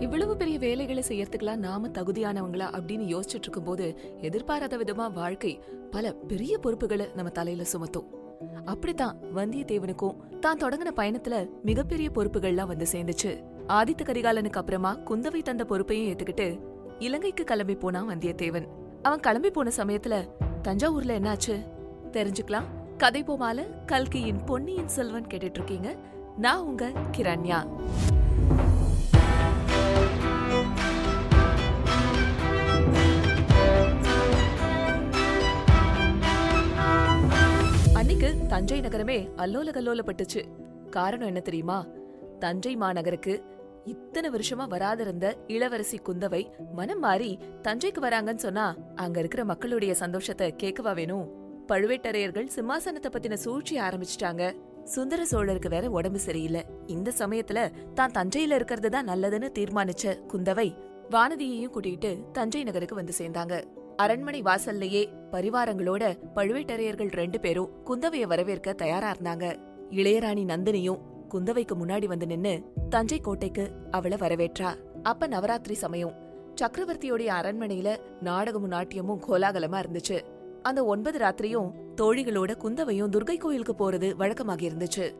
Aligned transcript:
இவ்வளவு 0.00 0.36
பெரிய 0.36 0.58
வேலைகளை 0.58 1.02
செய்யறதுக்கெல்லாம் 1.08 1.56
நாம 1.56 1.88
தகுதியானவங்களா 1.88 2.66
அப்படின்னு 2.76 3.04
யோசிச்சுட்டு 3.14 3.42
இருக்கும்போது 3.42 3.86
எதிர்பாராத 4.20 4.76
விதமா 4.76 5.12
வாழ்க்கை 5.12 5.60
பல 5.90 6.12
பெரிய 6.12 6.58
பொறுப்புகளை 6.58 7.06
நம்ம 7.14 7.30
தலையில 7.30 7.66
சுமத்தும். 7.72 8.06
அப்படித்தான் 8.64 9.18
வந்தியத்தேவனுக்கும் 9.34 10.38
தான் 10.40 10.58
தொடங்கின 10.58 10.90
பயணத்துல 10.96 11.48
மிகப்பெரிய 11.62 12.10
பொறுப்புகள்லாம் 12.14 12.66
வந்து 12.66 12.86
சேர்ந்துச்சு. 12.92 13.32
ஆதித்த 13.68 14.02
கரிகாலனுக்கு 14.04 14.60
அப்புறமா 14.62 14.96
குந்தவை 14.96 15.42
தந்த 15.42 15.64
பொறுப்பையும் 15.64 16.16
ஏத்துக்கிட்டு 16.16 16.60
இலங்கைக்கு 16.98 17.44
கிளம்பி 17.44 17.74
போனான் 17.74 18.08
வந்தியத்தேவன். 18.08 18.68
அவன் 19.02 19.20
கிளம்பி 19.20 19.50
போன 19.50 19.70
சமயத்துல 19.76 20.28
தஞ்சாவூர்ல 20.62 21.18
என்னாச்சு? 21.20 21.56
தெரிஞ்சுக்கலாம். 22.12 22.68
கதை 22.96 23.22
போமால 23.22 23.84
கல்கியின் 23.86 24.44
பொன்னியின் 24.44 24.88
செல்வன் 24.88 25.26
கேட்டுட்டு 25.26 25.58
இருக்கீங்க 25.60 25.96
நான் 26.36 26.60
உங்க 26.60 26.92
கிரண்யா. 27.16 27.66
அன்னைக்கு 38.10 38.46
தஞ்சை 38.48 38.80
நகரமே 38.80 39.16
அல்லோல 39.42 39.72
கல்லோலப்பட்டுச்சு 39.74 40.40
காரணம் 40.90 41.28
என்ன 41.30 41.40
தெரியுமா? 41.40 41.76
தஞ்சை 42.38 42.72
மாநகருக்கு 42.76 43.34
இத்தனை 43.92 44.28
வருஷமா 44.34 44.64
வராதிருந்த 44.72 45.26
இளவரசி 45.54 45.98
குந்தவை 46.08 46.40
மனம் 46.72 46.98
மாறி 46.98 47.30
தஞ்சைக்கு 47.62 48.02
வராங்கன்னு 48.06 48.44
சொன்னா 48.46 48.66
அங்க 49.04 49.16
இருக்கிற 49.18 49.44
மக்களுடைய 49.52 49.94
சந்தோஷத்தை 50.02 50.48
கேட்கவா 50.62 50.94
வேணும் 51.00 51.30
பழுவேட்டரையர்கள் 51.70 52.52
சிம்மாசனத்தை 52.56 53.10
பத்தின 53.14 53.40
சூழ்ச்சி 53.46 53.76
ஆரம்பிச்சிட்டாங்க. 53.78 54.52
சுந்தர 54.96 55.26
சோழருக்கு 55.32 55.68
வேற 55.68 55.88
உடம்பு 55.90 56.18
சரியில்லை. 56.18 56.64
இந்த 56.86 57.12
சமயத்துல 57.18 57.68
தான் 57.94 58.16
தஞ்சையில 58.18 58.58
இருக்கிறது 58.60 58.90
தான் 58.90 59.10
நல்லதுன்னு 59.12 59.50
தீர்மானிச்ச 59.58 60.16
குந்தவை 60.32 60.68
வானதியையும் 61.16 61.74
கூட்டிட்டு 61.76 62.10
தஞ்சை 62.32 62.64
நகருக்கு 62.64 62.94
வந்து 62.94 63.14
சேர்ந்தாங்க. 63.20 63.54
அரண்மனை 64.00 64.42
வாசல்லையே 64.42 65.08
பரிவாரங்களோட 65.32 66.18
பழுவேட்டரையர்கள் 66.34 67.12
ரெண்டு 67.12 67.40
பேரும் 67.40 67.70
குந்தவைய 67.86 68.22
வரவேற்க 68.22 68.72
தயாரா 68.72 69.12
இருந்தாங்க. 69.12 69.58
இளையராணி 69.90 70.44
நந்தினியும் 70.44 70.98
குந்தவைக்கு 71.30 71.74
முன்னாடி 71.74 72.04
வந்து 72.04 72.26
நின்னு 72.26 72.62
தஞ்சை 72.90 73.20
கோட்டைக்கு 73.20 73.70
அவள 73.90 74.16
வரவேற்றா. 74.16 74.74
அப்ப 75.02 75.26
நவராத்திரி 75.26 75.74
சமயம். 75.74 76.14
சக்கரவர்த்தியோடைய 76.60 77.30
அரண்மனையில 77.40 77.96
நாடகமும் 78.20 78.68
நாட்டியமும் 78.68 79.22
கோலாகலமா 79.28 79.78
இருந்துச்சு. 79.78 80.20
அந்த 80.62 80.84
ஒன்பது 80.84 81.18
ராத்திரியும் 81.18 81.70
தோழிகளோட 82.00 82.56
குந்தவையும் 82.56 83.10
துர்கை 83.10 83.38
கோயிலுக்கு 83.38 83.74
போறது 83.80 84.14
வழக்கமாக 84.14 84.66
இருந்துச்சு. 84.66 85.14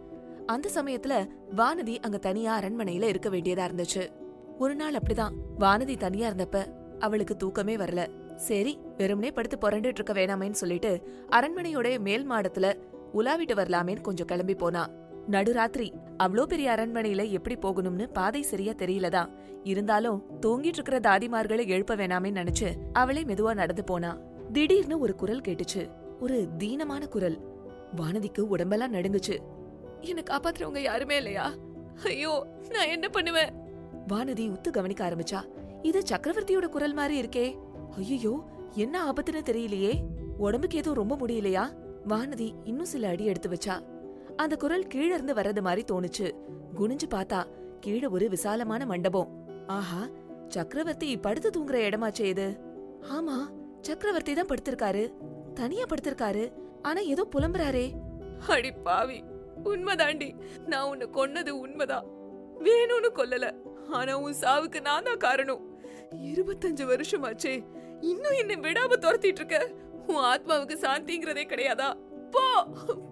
அந்த 0.46 0.70
சமயத்துல 0.74 1.28
வானதி 1.56 1.98
அங்க 2.00 2.18
தனியா 2.18 2.60
அரண்மனையில 2.60 3.02
இருக்க 3.02 3.28
வேண்டியதா 3.28 3.68
இருந்துச்சு. 3.70 4.10
ஒரு 4.58 4.74
நாள் 4.74 4.94
அப்படிதான் 4.94 5.32
வானதி 5.58 5.98
தனியா 5.98 6.30
இருந்தப்ப 6.30 6.66
அவளுக்கு 6.98 7.36
தூக்கமே 7.36 7.76
வரல. 7.76 8.08
சரி 8.48 8.72
வெறும்னே 8.98 9.30
படுத்து 9.32 9.56
புரண்டுட்டு 9.58 10.00
இருக்க 10.00 10.12
வேணாமேன்னு 10.12 10.50
சொல்லிட்டு 10.50 10.92
அரண்மனையோட 11.30 12.00
மேல் 12.00 12.30
மாடத்துல 12.30 12.66
உலாவிட்டு 13.14 13.54
வரலாமேன்னு 13.54 14.00
கொஞ்சம் 14.00 14.26
கிளம்பி 14.26 14.54
போனா. 14.54 14.82
நடுராத்திரி 15.28 15.86
அவ்ளோ 16.18 16.42
பெரிய 16.42 16.70
அரண்மனையில 16.70 17.22
எப்படி 17.30 17.56
போகணும்னு 17.56 18.06
பாதை 18.12 18.42
சரியா 18.42 18.72
தெரியலதான் 18.72 19.30
இருந்தாலும் 19.64 20.22
தூங்கிட்டு 20.40 20.78
இருக்கிற 20.78 20.98
தாதிமார்களை 21.00 21.66
எழுப்ப 21.66 21.96
வேணாமே 21.96 22.30
நினைச்சு 22.30 22.68
அவளே 22.92 23.22
மெதுவா 23.22 23.54
நடந்து 23.54 23.84
போனா. 23.84 24.10
திடீர்னு 24.52 24.98
ஒரு 24.98 25.14
குரல் 25.14 25.40
கேட்டுச்சு. 25.40 25.82
ஒரு 26.20 26.48
தீனமான 26.58 27.06
குரல். 27.06 27.38
வானதிக்கு 27.96 28.42
உடம்பெல்லாம் 28.48 28.94
நடுங்குச்சு. 28.94 29.36
என்ன 30.00 30.20
காப்பாத்துறவங்க 30.30 30.80
யாருமே 30.80 31.16
இல்லையா? 31.16 31.46
ஐயோ 32.04 32.46
நான் 32.70 32.88
என்ன 32.88 33.08
பண்ணுவேன்? 33.08 33.52
வானதி 34.08 34.48
உத்து 34.48 34.70
கவனிக்க 34.70 35.10
ஆரம்பிச்சா. 35.10 35.40
இது 35.82 36.00
சக்கரவர்த்தியோட 36.10 36.66
குரல் 36.66 36.94
மாதிரி 36.94 37.16
இருக்கே. 37.22 37.46
ஐயோ 37.96 38.44
என்ன 38.74 39.12
ஆபத்துன்னு 39.12 39.42
தெரியலையே. 39.50 39.92
உடம்புக்கு 40.38 40.78
ஏதோ 40.78 40.94
ரொம்ப 40.94 41.16
முடியலையா? 41.16 41.64
வானதி 42.08 42.52
இன்னும் 42.64 42.90
சில 42.92 43.08
அடி 43.08 43.24
எடுத்து 43.24 43.48
வச்சா. 43.48 43.82
அந்த 44.36 44.56
குரல் 44.56 44.86
கீழ 44.94 45.10
இருந்து 45.16 45.34
வர்றது 45.34 45.60
மாதிரி 45.60 45.94
தோணுச்சு. 45.94 46.32
குனிஞ்சு 46.78 47.06
பார்த்தா 47.10 47.46
கீழே 47.80 48.06
ஒரு 48.06 48.28
விசாலமான 48.28 48.86
மண்டபம். 48.86 49.30
ஆஹா 49.66 50.08
சக்கரவர்த்தி 50.48 51.18
படுத்து 51.18 51.50
தூங்குற 51.50 51.78
இடமாச்சே 51.88 52.20
இது. 52.20 52.60
ஆமா 53.12 53.36
சக்கரவர்த்தி 53.80 54.32
தான் 54.34 54.46
படுத்திருக்காரு. 54.46 55.12
தனியா 55.54 55.84
படுத்திருக்காரு. 55.84 56.52
ஆனா 56.82 57.00
ஏதோ 57.00 57.28
புலம்புறாரே. 57.32 57.92
அடி 58.48 58.72
பாவி 58.72 59.24
உண்மைதாண்டி. 59.64 60.34
நான் 60.66 60.88
உன்னை 60.88 61.06
கொன்னது 61.06 61.48
உண்மைதான் 61.48 62.06
வேணும்னு 62.58 63.10
கொல்லல. 63.14 63.54
ஆனா 63.90 64.18
உன் 64.18 64.34
சாவுக்கு 64.40 64.80
நான் 64.80 65.02
தான் 65.02 65.16
காரணம். 65.16 65.64
இருபத்தஞ்சு 66.24 66.84
வருஷமாச்சே. 66.92 67.64
இன்னும் 68.00 68.32
என்ன 68.32 68.54
விடாம 68.54 68.92
துரத்திட்டு 69.00 69.24
இருக்க. 69.24 69.70
உன் 70.06 70.16
ஆத்மாவுக்கு 70.16 70.76
சாந்திங்கிறதே 70.82 71.44
கிடையாதா? 71.44 71.94
போ 72.30 72.64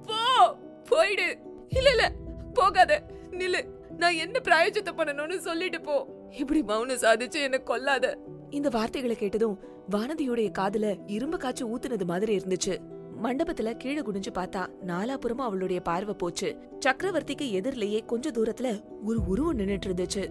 போ 0.06 0.56
போயிடு. 0.88 1.38
இல்ல 1.68 1.90
இல்ல 1.90 2.12
போகாத. 2.54 3.02
நில்லு. 3.30 3.64
நான் 3.96 4.14
என்ன 4.14 4.40
பிராயோஜத்தை 4.44 4.92
பண்ணணும்னு 4.96 5.36
சொல்லிட்டு 5.36 5.80
போ. 5.80 6.06
இப்படி 6.30 6.62
மௌனம் 6.62 6.96
சாதிச்சு 6.96 7.32
என்ன 7.32 7.60
கொல்லாத. 7.64 8.14
இந்த 8.50 8.68
வார்த்தைகளை 8.68 9.16
கேட்டதும் 9.16 9.58
வானதியுடைய 9.90 10.52
காதுல 10.58 10.98
இரும்பு 11.06 11.38
காய்ச்சி 11.38 11.64
ஊத்துனது 11.64 12.04
மாதிரி 12.04 12.36
இருந்துச்சு. 12.36 12.78
மண்டபத்துல 13.22 13.76
கீழே 13.76 14.00
குனிஞ்சு 14.00 14.30
பார்த்தா 14.34 14.66
நாலாபுறமா 14.86 15.34
அவளுடைய 15.34 15.80
பார்வை 15.80 16.14
போச்சு. 16.14 16.56
சக்கரவர்த்திக்கு 16.86 17.50
எதிரிலேயே 17.50 18.04
கொஞ்ச 18.04 18.30
தூரத்துல 18.30 18.82
ஒரு 19.04 19.26
உருவம் 19.26 19.58
நின்னுட்டு 19.58 19.86
இருந்துச்சு. 19.86 20.28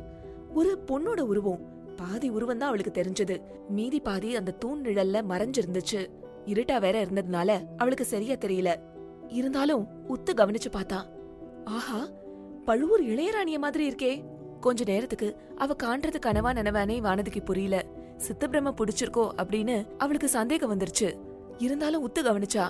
ஒரு 0.54 0.80
பொண்ணோட 0.88 1.20
உருவம். 1.20 1.77
பாதி 1.98 2.28
உருவம் 2.30 2.58
தான் 2.58 2.70
அவளுக்கு 2.72 2.94
தெரிஞ்சது. 3.00 3.36
மீதி 3.70 4.00
பாதி 4.00 4.30
அந்த 4.36 4.56
தூண் 4.62 4.82
நிழல்ல 4.86 5.22
மறைஞ்சிருந்துச்சு. 5.32 6.02
இருட்டா 6.46 6.78
வேற 6.80 6.96
இருந்ததுனால 7.06 7.50
அவளுக்கு 7.78 8.06
சரியா 8.06 8.36
தெரியல. 8.36 8.72
இருந்தாலும் 9.30 9.84
உத்து 10.10 10.34
கவனிச்சு 10.34 10.70
பார்த்தா 10.74 11.00
ஆஹா 11.78 12.02
பழுவூர் 12.66 13.04
இளையராணிய 13.04 13.58
மாதிரி 13.58 13.84
இருக்கே. 13.90 14.14
கொஞ்ச 14.60 14.84
நேரத்துக்கு 14.84 15.28
அவ 15.58 15.76
காண்றது 15.84 16.20
கனவா 16.26 16.52
நனவானே 16.54 16.98
வானதிக்கு 17.08 17.42
புரியல. 17.46 17.78
சித்தப்பிரம 18.28 18.74
புடிச்சிருக்கோ 18.80 19.26
அப்படின்னு 19.42 19.76
அவளுக்கு 19.98 20.30
சந்தேகம் 20.30 20.72
வந்துருச்சு. 20.74 21.10
இருந்தாலும் 21.58 22.06
உத்து 22.08 22.22
கவனிச்சா 22.22 22.66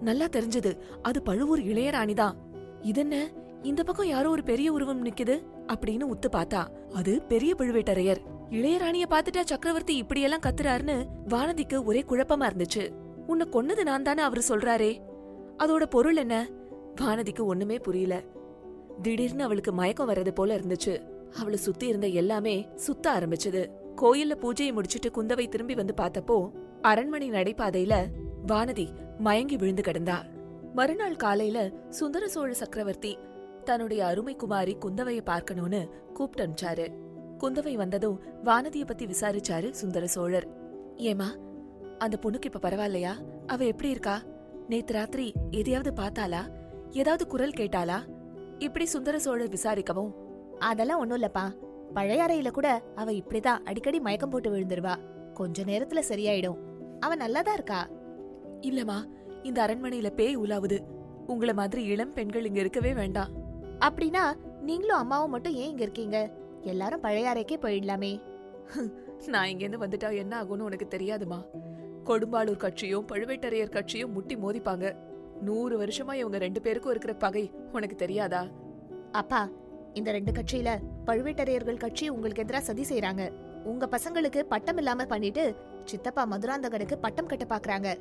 நல்லா 0.00 0.26
தெரிஞ்சது 0.26 0.70
அது 1.02 1.18
பழுவூர் 1.22 1.62
இளையராணி 1.62 2.14
தான். 2.14 2.36
இதென்ன 2.82 3.16
இந்த 3.62 3.82
பக்கம் 3.82 4.06
யாரோ 4.06 4.28
ஒரு 4.30 4.42
பெரிய 4.42 4.68
உருவம் 4.72 5.04
நிக்குது? 5.04 5.36
அப்படின்னு 5.72 6.04
உத்து 6.12 6.28
பார்த்தா 6.32 6.62
அது 6.94 7.12
பெரிய 7.28 7.50
பழுவேட்டரையர். 7.58 8.20
இளையராணிய 8.54 9.02
பாத்துட்டா 9.10 9.40
சக்கரவர்த்தி 9.40 9.96
இப்படியெல்லாம் 9.96 10.40
கத்துறாருன்னு 10.46 11.06
வானதிக்கு 11.28 11.84
ஒரே 11.84 12.04
குழப்பமா 12.08 12.48
இருந்துச்சு. 12.48 12.92
உன்னை 13.26 13.48
கொன்னது 13.48 13.82
நான் 13.82 14.02
தானே 14.02 14.22
அவரு 14.22 14.42
சொல்றாரே. 14.48 15.02
அதோட 15.58 15.84
பொருள் 15.84 16.16
என்ன? 16.16 16.48
வானதிக்கு 17.00 17.40
ஒண்ணுமே 17.40 17.78
புரியல. 17.78 18.22
திடீர்னு 19.02 19.42
அவளுக்கு 19.42 19.72
மயக்கம் 19.72 20.08
வர்றது 20.08 20.30
போல 20.30 20.56
இருந்துச்சு. 20.56 21.02
அவளை 21.38 21.58
சுத்தி 21.58 21.86
இருந்த 21.86 22.06
எல்லாமே 22.06 22.68
சுத்த 22.76 23.10
ஆரம்பிச்சது. 23.10 23.70
கோயில்ல 23.96 24.34
பூஜையை 24.34 24.72
முடிச்சிட்டு 24.72 25.10
குந்தவை 25.10 25.48
திரும்பி 25.48 25.74
வந்து 25.74 25.94
பார்த்தப்போ 25.96 26.50
அரண்மனை 26.82 27.30
நடைபாதையில 27.30 27.94
வானதி 28.46 28.88
மயங்கி 29.18 29.56
விழுந்து 29.56 29.82
கிடந்தா. 29.82 30.16
மறுநாள் 30.74 31.16
காலையில 31.16 31.70
சுந்தர 31.88 32.28
சோழ 32.28 32.52
சக்கரவர்த்தி 32.52 33.18
தன்னுடைய 33.64 34.06
அருமை 34.06 34.36
குமாரி 34.36 34.76
குந்தவைய 34.80 35.20
பார்க்கணும்னு 35.20 35.88
கூப்பிட்டு 36.14 36.52
அனுப்பிச்சாரு. 36.52 37.12
குந்தவை 37.44 37.74
வந்ததும் 37.74 38.20
வானதிய 38.44 38.86
பத்தி 38.86 39.06
விசாரிச்சாரு 39.06 39.70
சுந்தர 39.70 40.06
சோழர். 40.06 40.46
ஏமா 40.96 41.26
அந்த 41.98 42.18
பொண்ணுக்கு 42.22 42.44
இப்ப 42.44 42.68
பரவாயில்லையா? 42.68 43.10
அவ 43.46 43.64
எப்படி 43.64 43.90
இருக்கா? 43.90 44.22
நேத்து 44.68 44.92
ராத்திரி 44.92 45.32
எதையாவது 45.50 46.02
பார்த்தாளா? 46.02 46.40
ஏதாவது 46.90 47.26
குரல் 47.26 47.50
கேட்டாளா? 47.50 48.02
இப்படி 48.58 48.84
சுந்தர 48.84 49.18
சோழர் 49.18 49.48
விசாரிக்கவும். 49.48 50.12
அதெல்லாம் 50.58 50.98
ஒண்ணும் 50.98 51.22
இல்லப்பா. 51.22 51.54
பழைய 51.94 52.24
அறையில 52.24 52.50
கூட 52.50 52.82
அவ 52.94 53.12
இப்படிதான் 53.12 53.60
அடிக்கடி 53.64 54.00
மயக்கம் 54.00 54.30
போட்டு 54.30 54.50
விழுந்துருவா. 54.50 54.96
கொஞ்ச 55.32 55.62
நேரத்துல 55.62 56.02
சரியாயிடும். 56.08 56.56
அவ 57.00 57.16
நல்லாதான் 57.16 57.52
இருக்கா? 57.52 57.88
இல்லம்மா 58.60 59.04
இந்த 59.42 59.66
அரண்மனையில 59.66 60.10
பேய் 60.10 60.38
உலாவுது 60.38 60.80
உங்கள 61.28 61.54
மாதிரி 61.54 61.84
இளம் 61.84 62.12
பெண்கள் 62.12 62.46
இங்க 62.46 62.60
இருக்கவே 62.60 62.94
வேண்டாம். 62.94 63.28
அப்படின்னா 63.78 64.34
நீங்களும் 64.60 64.96
அம்மாவும் 64.96 65.30
மட்டும் 65.30 65.54
ஏன் 65.54 65.68
இங்க 65.68 65.82
இருக்கீங்க? 65.82 66.30
எல்லாரும் 66.64 67.00
பழைய 67.00 67.30
அறைக்கே 67.30 67.56
போயிடலாமே. 67.56 68.22
நான் 69.26 69.48
இங்கேருந்து 69.48 69.80
வந்துட்டா 69.80 70.16
என்ன 70.16 70.42
ஆகும்னு 70.42 70.68
உனக்கு 70.68 70.88
தெரியாதுமா? 70.90 71.46
கொடும்பாளூர் 72.04 72.56
கட்சியும் 72.56 73.06
பழுவேட்டரையர் 73.06 73.68
கட்சியும் 73.68 74.12
முட்டி 74.12 74.36
மோதிப்பாங்க. 74.36 74.96
நூறு 75.40 75.80
வருஷமா 75.80 76.12
இவங்க 76.14 76.38
ரெண்டு 76.38 76.60
பேருக்கும் 76.60 76.90
இருக்கிற 76.90 77.14
பகை 77.14 77.50
உனக்கு 77.72 77.96
தெரியாதா? 77.96 78.46
அப்பா 79.12 79.48
இந்த 79.92 80.12
ரெண்டு 80.12 80.32
கட்சியில 80.32 80.80
பழுவேட்டரையர்கள் 81.06 81.76
கட்சி 81.76 82.08
உங்களுக்கு 82.08 82.42
எதிரா 82.42 82.58
சதி 82.58 82.82
செய்றாங்க. 82.82 83.32
உங்க 83.64 83.88
பசங்களுக்கு 83.90 84.40
பட்டம் 84.40 84.76
இல்லாம 84.76 85.04
பண்ணிட்டு 85.04 85.56
சித்தப்பா 85.84 86.26
மதுராந்தகனுக்கு 86.26 86.98
பட்டம் 86.98 87.26
கட்ட 87.26 87.44
பாக்குறாங்க. 87.44 87.98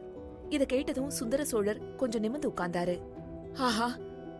இத 0.50 0.66
கேட்டதும் 0.66 1.10
சுந்தர 1.10 1.46
சோழர் 1.46 1.96
கொஞ்சம் 1.96 2.22
நிமிர்ந்து 2.22 2.50
உட்கார்ந்தாரு. 2.50 3.00
ஆஹா 3.58 3.96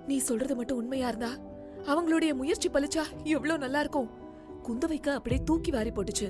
நீ 0.08 0.18
சொல்றது 0.18 0.56
மட்டும் 0.56 0.78
உண்மையா 0.78 1.08
இருந்தா? 1.08 1.53
அவங்களுடைய 1.88 2.34
முயற்சி 2.34 2.70
பலிச்சா 2.70 3.04
எவ்வளவு 3.24 3.60
நல்லா 3.60 3.80
இருக்கும். 3.80 4.10
குந்தவைக்கு 4.68 5.10
அப்படியே 5.10 5.42
தூக்கி 5.44 5.72
வாரி 5.72 5.92
போட்டுச்சு. 5.92 6.28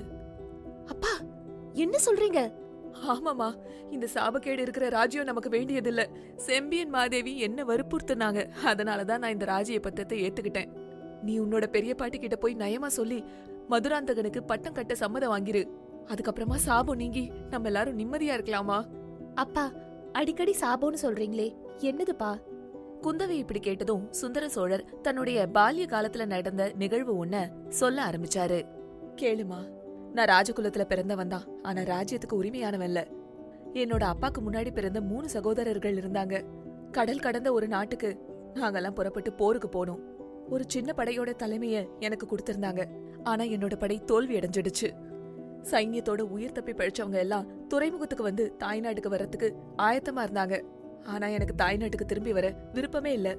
அப்பா 0.86 1.12
என்ன 1.72 1.98
சொல்றீங்க? 2.06 2.40
ஆமாமா 3.08 3.48
இந்த 3.90 4.06
சாபக்கேடு 4.14 4.58
இருக்கிற 4.58 4.88
ராஜ்யம் 4.88 5.24
நமக்கு 5.24 5.50
வேண்டியதில்ல. 5.50 6.02
செம்பியன் 6.36 6.90
மாதேவி 6.90 7.38
என்ன 7.38 7.64
வற்புறுத்துனாங்க. 7.64 8.50
அதனாலதான் 8.64 9.18
நான் 9.18 9.30
இந்த 9.30 9.44
ராஜ்ய 9.44 9.80
பத்தத்தை 9.80 10.18
ஏத்துக்கிட்டேன். 10.24 10.72
நீ 11.22 11.40
உன்னோட 11.40 11.66
பெரிய 11.66 11.94
பாட்டி 11.94 12.18
கிட்ட 12.18 12.36
போய் 12.36 12.54
நயமா 12.54 12.86
சொல்லி 12.86 13.24
மதுராந்தகனுக்கு 13.70 14.40
பட்டம் 14.46 14.72
கட்ட 14.72 14.94
சம்மதம் 14.94 15.32
வாங்கிரு. 15.32 15.62
அதுக்கப்புறமா 16.06 16.54
சாபம் 16.54 16.96
நீங்கி 16.96 17.30
நம்ம 17.50 17.66
எல்லாரும் 17.66 17.98
நிம்மதியா 17.98 18.34
இருக்கலாமா? 18.36 18.84
அப்பா 19.34 19.72
அடிக்கடி 20.12 20.54
சாபோன்னு 20.60 20.98
சொல்றீங்களே 21.02 21.54
என்னதுப்பா? 21.78 22.38
குந்தவை 23.04 23.30
இப்படி 23.30 23.60
கேட்டதும் 23.60 24.12
சுந்தர 24.12 24.48
சோழர் 24.48 25.00
தன்னுடைய 25.00 25.48
பால்ய 25.54 25.86
காலத்துல 25.86 26.26
நடந்த 26.26 26.72
நிகழ்வு 26.76 27.24
ஒன்ன 27.24 27.48
சொல்ல 27.68 28.04
ஆரம்பிச்சாரு. 28.04 28.62
கேளுமா 29.16 29.68
நான் 30.12 30.26
ராஜகுலத்துல 30.26 30.84
பிறந்தவன் 30.84 31.28
தான். 31.28 31.62
ஆனா 31.62 31.82
ராஜ்யத்துக்கு 31.82 32.32
உரிமையானவன் 32.32 32.82
இல்ல. 32.82 33.08
என்னோட 33.72 34.10
அப்பாக்கு 34.10 34.38
முன்னாடி 34.50 34.72
பிறந்த 34.72 35.00
மூணு 35.00 35.28
சகோதரர்கள் 35.28 35.96
இருந்தாங்க. 35.96 36.44
கடல் 36.90 37.20
கடந்த 37.20 37.52
ஒரு 37.52 37.68
நாட்டுக்கு 37.68 38.18
நாங்கெல்லாம் 38.54 38.94
புறப்பட்டு 38.94 39.32
போருக்கு 39.32 39.68
போனோம். 39.68 40.00
ஒரு 40.48 40.64
சின்ன 40.66 40.92
படையோட 40.96 41.32
தலைமைய 41.42 41.88
எனக்கு 41.98 42.26
கொடுத்திருந்தாங்க. 42.26 42.86
ஆனா 43.22 43.44
என்னோட 43.44 43.76
படை 43.76 44.04
தோல்வி 44.04 44.38
அடைஞ்சிடுச்சு. 44.38 44.92
சைன்யத்தோட 45.62 46.20
உயிர் 46.20 46.52
தப்பி 46.52 46.72
பழிச்சவங்க 46.72 47.14
எல்லாம் 47.14 47.66
துறைமுகத்துக்கு 47.66 48.24
வந்து 48.24 48.56
தாய்நாட்டுக்கு 48.58 49.08
வர்றதுக்கு 49.08 49.54
ஆயத்தமா 49.78 50.22
இருந்தாங்க. 50.24 50.62
ஆனா 51.04 51.26
எனக்கு 51.26 51.54
தாய்நாட்டுக்கு 51.64 52.04
திரும்பி 52.04 52.32
வர 52.32 52.54
விருப்பமே 52.72 53.12
இல்ல. 53.12 53.36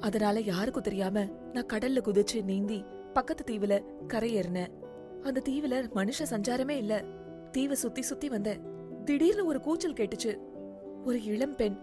அதனால 0.00 0.40
யாருக்கும் 0.40 0.82
தெரியாம 0.82 1.24
நான் 1.52 1.66
கடல்ல 1.72 2.00
குதிச்சு 2.00 2.44
நீந்தி 2.44 2.84
பக்கத்து 3.12 3.54
தீவுல 3.54 3.84
கரையேறினேன் 4.08 4.66
அந்த 5.22 5.42
தீவுல 5.48 5.90
மனுஷ 5.94 6.24
சஞ்சாரமே 6.30 6.68
இல்ல. 6.68 7.04
தீவை 7.52 7.76
சுத்தி 7.76 8.02
சுத்தி 8.02 8.28
வந்தேன். 8.28 8.60
திடீர்னு 9.04 9.46
ஒரு 9.46 9.60
கூச்சல் 9.60 9.92
கேட்டுச்சு. 9.92 10.38
ஒரு 11.04 11.22
இளம் 11.22 11.56
பெண் 11.56 11.76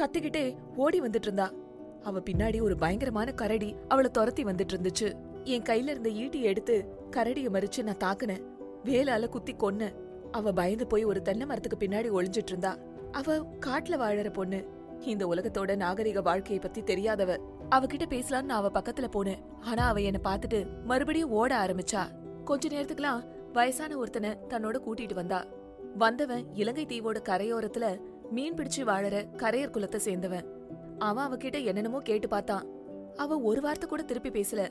கத்திக்கிட்டே 0.00 0.56
ஓடி 0.76 1.00
வந்துட்டு 1.00 1.22
இருந்தா. 1.22 1.52
அவ 2.02 2.20
பின்னாடி 2.20 2.62
ஒரு 2.62 2.76
பயங்கரமான 2.76 3.32
கரடி 3.32 3.74
அவளை 3.88 4.10
துரத்தி 4.10 4.44
வந்துட்டு 4.44 4.74
இருந்துச்சு. 4.74 5.16
என் 5.44 5.62
கையில 5.62 5.88
இருந்த 5.88 6.10
ஈட்டியை 6.10 6.42
எடுத்து 6.42 6.84
கரடிய 7.10 7.50
மறிச்சு 7.50 7.82
நான் 7.82 8.16
தாக்குனேன். 8.16 8.44
வேலால 8.84 9.28
குத்தி 9.28 9.54
கொன்ன 9.54 9.92
அவ 10.30 10.52
பயந்து 10.52 10.86
போய் 10.86 11.04
ஒரு 11.04 11.22
தென்னை 11.22 11.46
மரத்துக்கு 11.46 11.86
பின்னாடி 11.86 12.16
ஒளிஞ்சிட்டு 12.16 12.46
இருந்தா. 12.46 12.78
அவ 13.14 13.34
காட்டுல 13.66 13.96
வாழற 14.02 14.32
பொண்ணு. 14.32 14.66
இந்த 15.00 15.26
உலகத்தோட 15.26 15.76
நாகரிக 15.76 16.22
வாழ்க்கையை 16.22 16.62
பத்தி 16.62 16.80
தெரியாதவ. 16.80 17.36
அவகிட்ட 17.70 18.04
பேசலாம்னு 18.08 18.50
நான் 18.50 18.62
அவ 18.62 18.70
பக்கத்துல 18.80 19.08
போனேன். 19.16 19.42
ஆனா 19.60 19.86
அவ 19.86 20.00
என்ன 20.00 20.20
பாத்துட்டு 20.24 20.66
மறுபடியும் 20.84 21.30
ஓட 21.30 21.66
ஆரம்பிச்சா. 21.66 22.02
கொஞ்ச 22.44 22.68
நேரத்துக்குலாம் 22.68 23.52
வயசான 23.52 23.96
ஒருத்தனை 23.96 24.30
தன்னோட 24.48 24.76
கூட்டிட்டு 24.86 25.14
வந்தா. 25.14 25.44
வந்தவன் 25.96 26.44
இலங்கை 26.54 26.86
தீவோட 26.86 27.18
கரையோரத்துல 27.28 28.00
மீன் 28.30 28.54
பிடிச்சு 28.54 28.82
வாழற 28.86 29.16
கரையர் 29.36 29.74
குலத்தை 29.74 30.00
சேர்ந்தவன். 30.04 30.46
அவன் 30.98 31.26
அவகிட்ட 31.26 31.64
என்னென்னமோ 31.64 32.00
கேட்டு 32.00 32.28
பார்த்தான். 32.28 32.66
அவ 33.16 33.38
ஒரு 33.38 33.60
வார்த்தை 33.60 33.88
கூட 33.88 34.02
திருப்பி 34.02 34.30
பேசல. 34.30 34.62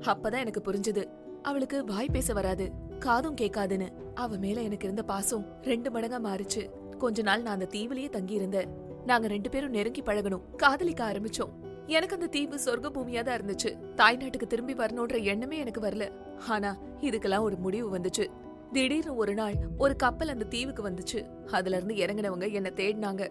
அப்பதான் 0.00 0.38
எனக்கு 0.38 0.62
புரிஞ்சது. 0.66 1.04
அவளுக்கு 1.42 1.84
வாய் 1.84 2.08
பேச 2.12 2.32
வராது 2.32 2.70
காதும் 2.98 3.36
கேட்காதுன்னு. 3.40 3.88
அவ 4.14 4.36
மேல 4.36 4.60
எனக்கு 4.60 4.84
இருந்த 4.84 5.02
பாசம் 5.02 5.44
ரெண்டு 5.62 5.90
மடங்கா 5.90 6.18
மாறுச்சு. 6.18 6.62
கொஞ்ச 6.98 7.22
நாள் 7.22 7.42
நான் 7.42 7.54
அந்த 7.54 7.68
தீவுலயே 7.72 8.08
தங்கி 8.08 8.34
இருந்தேன் 8.34 8.68
நாங்க 9.06 9.26
ரெண்டு 9.26 9.50
பேரும் 9.50 9.70
நெருங்கி 9.70 10.02
பழகணும். 10.02 10.56
காதலிக்க 10.56 11.12
ஆரம்பிச்சோம். 11.12 11.50
எனக்கு 11.86 12.14
அந்த 12.14 12.26
தீவு 12.26 12.56
சொர்க்க 12.56 12.90
பூமியா 12.90 13.22
தான் 13.22 13.38
இருந்துச்சு. 13.38 13.76
தாய்நாட்டுக்கு 13.96 14.46
திரும்பி 14.46 14.74
வரணும்ன்ற 14.74 15.22
எண்ணமே 15.22 15.58
எனக்கு 15.58 15.80
வரல. 15.80 16.12
ஆனா 16.48 16.76
இதுக்கெல்லாம் 17.00 17.40
ஒரு 17.40 17.56
முடிவு 17.56 17.98
வந்துச்சு. 17.98 18.26
திடீர்னு 18.72 19.16
ஒரு 19.16 19.34
நாள் 19.34 19.54
ஒரு 19.78 19.96
கப்பல் 19.96 20.28
அந்த 20.28 20.44
தீவுக்கு 20.44 20.90
வந்துச்சு. 20.90 21.46
அதுல 21.50 21.76
இருந்து 21.76 21.94
இறங்கினவங்க 21.94 22.52
என்ன 22.52 22.70
தேடினாங்க. 22.74 23.28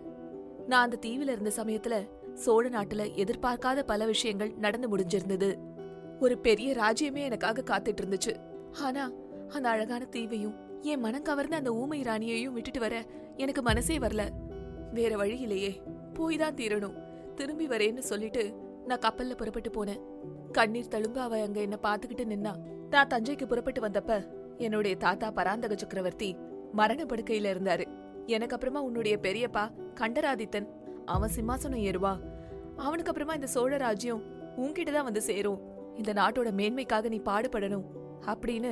நான் 0.68 0.84
அந்த 0.84 0.98
தீவுல 1.06 1.32
இருந்த 1.32 1.52
சமயத்துல 1.56 2.08
சோழ 2.34 2.70
நாட்டுல 2.70 3.14
எதிர்பார்க்காத 3.14 3.84
பல 3.84 4.06
விஷயங்கள் 4.06 4.54
நடந்து 4.54 4.98
முடிஞ்சிருந்தது. 4.98 5.58
ஒரு 6.20 6.38
பெரிய 6.38 6.74
ராஜ்யமே 6.74 7.18
எனக்காக 7.18 7.62
காத்துட்டு 7.62 7.98
இருந்துச்சு. 8.02 8.36
ஆனா 8.84 9.12
அந்த 9.50 9.70
அழகான 9.70 10.06
தீவையும் 10.06 10.56
என் 10.82 11.00
மனம் 11.00 11.22
கவர்ந்த 11.22 11.56
அந்த 11.56 11.74
ஊமை 11.74 12.02
ராணியையும் 12.02 12.54
விட்டுட்டு 12.54 12.80
வர 12.80 13.06
எனக்கு 13.38 13.62
மனசே 13.62 13.98
வரல. 13.98 14.24
வேற 14.94 15.16
வழி 15.16 15.36
இல்லையே 15.40 15.72
போய் 16.14 16.38
தான் 16.38 16.58
தீரணும். 16.60 16.96
திரும்பி 17.36 17.68
வரேன்னு 17.68 18.04
சொல்லிட்டு 18.12 18.44
நான் 18.86 19.04
கப்பல்ல 19.06 19.36
புறப்பட்டு 19.36 19.70
போனேன். 19.78 20.02
கண்ணீர் 20.52 20.94
தழும்ப 20.94 21.18
அவ 21.18 21.42
அங்க 21.42 21.60
என்ன 21.60 21.78
பாத்துக்கிட்டு 21.84 22.26
நின்னா 22.32 22.54
நான் 22.90 23.12
தஞ்சைக்கு 23.14 23.46
புறப்பட்டு 23.46 23.82
வந்தப்ப 23.82 24.14
என்னுடைய 24.58 24.98
தாத்தா 24.98 25.32
பராந்தக 25.32 25.76
சக்கரவர்த்தி 25.76 26.30
மரண 26.72 27.04
படுக்கையில 27.04 27.52
இருந்தாரு. 27.54 27.86
எனக்கு 28.26 28.56
அப்புறமா 28.56 28.80
உன்னுடைய 28.82 29.18
பெரியப்பா 29.22 29.64
கண்டராதித்தன் 30.00 30.68
அவன் 31.06 31.34
சிம்மாசனம் 31.36 31.84
ஏறுவா. 31.90 32.14
அவனுக்கு 32.76 33.12
அப்புறமா 33.12 33.34
இந்த 33.34 33.48
சோழ 33.48 33.78
ராஜ்யம் 33.78 34.24
உன்கிட்ட 34.58 34.92
தான் 34.92 35.08
வந்து 35.10 35.22
சேரும். 35.22 35.62
இந்த 35.96 36.14
நாட்டோட 36.14 36.50
மேன்மைக்காக 36.60 37.10
நீ 37.10 37.20
பாடுபடணும் 37.26 37.86
அப்படின்னு 38.26 38.72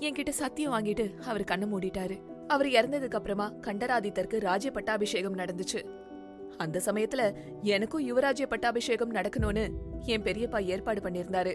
என்கிட்ட 0.00 0.32
சத்தியம் 0.42 0.72
வாங்கிட்டு 0.72 1.06
அவர் 1.24 1.50
கண்ணை 1.50 1.68
மூடிட்டாரு. 1.68 2.16
அவர் 2.48 2.66
இறந்ததுக்கு 2.66 3.14
அப்புறமா 3.14 3.52
கண்டராதித்தருக்கு 3.62 4.40
ராஜ்ய 4.40 4.70
பட்டாபிஷேகம் 4.70 5.36
நடந்துச்சு. 5.36 5.84
அந்த 6.56 6.80
சமயத்துல 6.84 7.34
எனக்கும் 7.62 8.06
யுவராஜ்ய 8.08 8.46
பட்டாபிஷேகம் 8.46 9.12
நடக்கணும்னு 9.12 9.68
என் 10.06 10.22
பெரியப்பா 10.22 10.64
ஏற்பாடு 10.64 11.00
பண்ணியிருந்தாரு. 11.00 11.54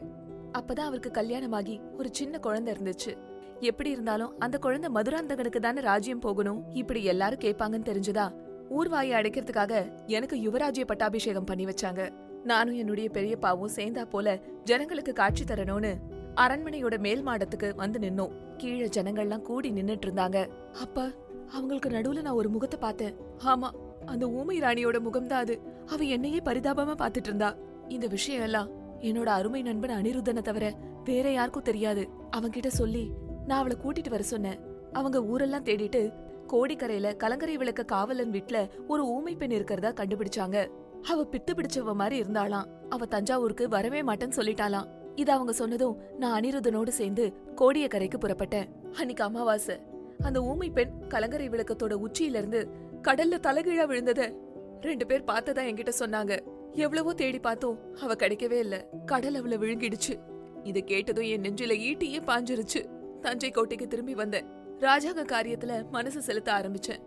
அப்பதான் 0.53 0.87
அவருக்கு 0.87 1.11
கல்யாணமாகி 1.11 1.81
ஒரு 1.97 2.09
சின்ன 2.11 2.39
குழந்தை 2.39 2.73
இருந்துச்சு. 2.73 3.13
எப்படி 3.59 3.89
இருந்தாலும் 3.89 4.39
அந்த 4.39 4.57
குழந்தை 4.57 4.91
மதுராந்தகனுக்கு 4.93 5.59
தானே 5.59 5.81
ராஜ்யம் 5.81 6.19
போகணும்? 6.19 6.71
இப்படி 6.73 7.03
எல்லாரும் 7.03 7.39
கேட்பாங்கன்னு 7.39 7.87
தெரிஞ்சுதா 7.91 8.33
ஊர்வாயை 8.79 9.13
அடைக்கிறதுக்காக 9.19 9.91
எனக்கு 10.05 10.35
யுவராஜ்ய 10.37 10.85
பட்டாபிஷேகம் 10.85 11.43
பண்ணி 11.43 11.65
வச்சாங்க. 11.65 12.09
நானும் 12.43 12.75
என்னுடைய 12.75 13.09
பெரியப்பாவும் 13.13 13.73
சேர்ந்தா 13.75 14.05
போல 14.05 14.39
ஜனங்களுக்கு 14.63 15.13
காட்சி 15.13 15.43
தரணும்னு 15.43 15.95
அரண்மனையோட 16.35 16.99
மேல் 16.99 17.25
மாடத்துக்கு 17.25 17.75
வந்து 17.75 17.99
நின்னோம். 17.99 18.31
கீழே 18.57 18.85
ஜனங்கள்லாம் 18.85 19.41
கூடி 19.41 19.71
நின்னுட்டு 19.71 20.05
இருந்தாங்க 20.05 20.49
அப்ப 20.81 21.11
அவங்களுக்கு 21.51 21.89
நடுவுல 21.89 22.21
நான் 22.21 22.33
ஒரு 22.33 22.49
முகத்தை 22.49 22.79
பார்த்தேன். 22.79 23.15
ஆமா 23.45 23.69
அந்த 24.05 24.29
ஊமை 24.29 24.59
ராணியோட 24.59 24.99
முகம்தான் 24.99 25.43
அது. 25.45 25.61
அவ 25.87 26.03
என்னையே 26.03 26.37
பரிதாபமா 26.37 26.93
பாத்துட்டு 26.97 27.29
இருந்தா 27.31 27.55
இந்த 27.87 28.07
விஷயம் 28.07 28.41
எல்லாம் 28.41 28.69
என்னோட 28.99 29.25
அருமை 29.25 29.61
நண்பன் 29.61 29.89
அனிருத்தனை 29.89 30.41
தவிர 30.41 30.73
வேற 31.03 31.31
யாருக்கும் 31.31 31.63
தெரியாது. 31.63 32.07
அவன்கிட்ட 32.37 32.67
சொல்லி 32.67 33.11
நான் 33.45 33.59
அவளை 33.59 33.77
கூட்டிட்டு 33.83 34.09
வர 34.09 34.23
சொன்னேன். 34.23 34.59
அவங்க 34.93 35.23
ஊரெல்லாம் 35.23 35.63
தேடிட்டு 35.63 36.13
கோடிக்கரையில 36.47 37.15
கலங்கரை 37.15 37.57
விளக்க 37.57 37.83
காவலன் 37.83 38.29
வீட்ல 38.29 38.69
ஒரு 38.87 39.05
ஊமை 39.05 39.35
பெண் 39.35 39.51
இருக்கிறதா 39.51 39.89
கண்டுபிடிச்சாங்க. 39.89 40.69
அவ 41.07 41.27
பித்து 41.31 41.51
பிடிச்சவ 41.53 41.93
மாதிரி 41.93 42.21
இருந்தாளாம். 42.21 42.65
அவ 42.89 43.05
தஞ்சாவூருக்கு 43.05 43.69
வரவே 43.69 44.01
மாட்டேன்னு 44.01 44.37
சொல்லிட்டாளாம். 44.37 44.87
இது 45.15 45.31
அவங்க 45.31 45.51
சொன்னதும் 45.51 45.97
நான் 46.17 46.41
அனிருதனோடு 46.41 46.87
சேர்ந்து 46.87 47.33
கோடியக்கரைக்கு 47.55 48.13
புறப்பட்டேன். 48.19 48.67
அன்னைக்கு 48.93 49.23
அமாவாசை. 49.23 49.79
அந்த 50.21 50.41
ஊமை 50.41 50.69
பெண் 50.69 51.07
கலங்கரை 51.07 51.49
விளக்கத்தோட 51.49 51.97
உச்சியில 52.07 52.37
இருந்து 52.37 52.67
கடல்ல 53.01 53.39
தலைகீழா 53.39 53.85
விழுந்தத 53.85 54.35
ரெண்டு 54.81 55.05
பேர் 55.05 55.23
பார்த்ததா 55.23 55.65
என்கிட்ட 55.69 55.91
சொன்னாங்க. 55.99 56.39
எவ்வளவோ 56.71 57.13
தேடி 57.13 57.39
பார்த்தோம். 57.39 57.95
அவ 58.01 58.13
கிடைக்கவே 58.13 58.51
இல்ல. 58.51 58.89
கடல் 59.05 59.33
அவள 59.33 59.49
விழுங்கிடுச்சு. 59.49 60.19
இது 60.63 60.83
கேட்டதும் 60.83 61.23
என் 61.23 61.41
நெஞ்சில 61.41 61.71
ஈட்டியே 61.71 62.21
பாஞ்சிருச்சு. 62.21 62.85
தஞ்சை 63.21 63.51
கோட்டைக்கு 63.51 63.87
திரும்பி 63.87 64.13
வந்தேன். 64.13 64.45
ராஜாங்க 64.79 65.23
காரியத்துல 65.31 65.89
மனசு 65.89 66.21
செலுத்த 66.21 66.53
ஆரம்பிச்சேன். 66.53 66.99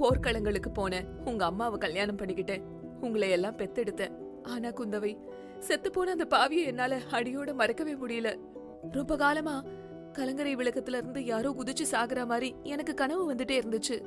போர்க்களங்களுக்கு 0.00 0.72
போனேன். 0.74 1.06
உங்க 1.24 1.44
அம்மாவை 1.44 1.78
கல்யாணம் 1.78 2.16
பண்ணிக்கிட்டேன். 2.16 2.62
உங்களை 3.00 3.30
எல்லாம் 3.30 3.56
பெத்தெடுத்தேன். 3.56 4.12
ஆனா 4.42 4.68
குந்தவை 4.68 5.18
செத்துப்போன 5.58 5.90
போன 5.90 6.10
அந்த 6.10 6.26
பாவியை 6.36 6.64
என்னால 6.64 6.98
அடியோட 7.10 7.54
மறக்கவே 7.54 7.94
முடியல. 7.94 8.38
ரொம்ப 8.92 9.16
காலமா 9.16 9.64
கலங்கரை 10.12 10.56
விளக்கத்துல 10.56 10.96
இருந்து 10.96 11.24
யாரோ 11.24 11.50
குதிச்சு 11.50 11.84
சாகுற 11.90 12.26
மாதிரி 12.26 12.54
எனக்கு 12.62 12.94
கனவு 12.94 13.34
வந்துட்டே 13.34 13.60
இருந்துச்சு. 13.60 14.02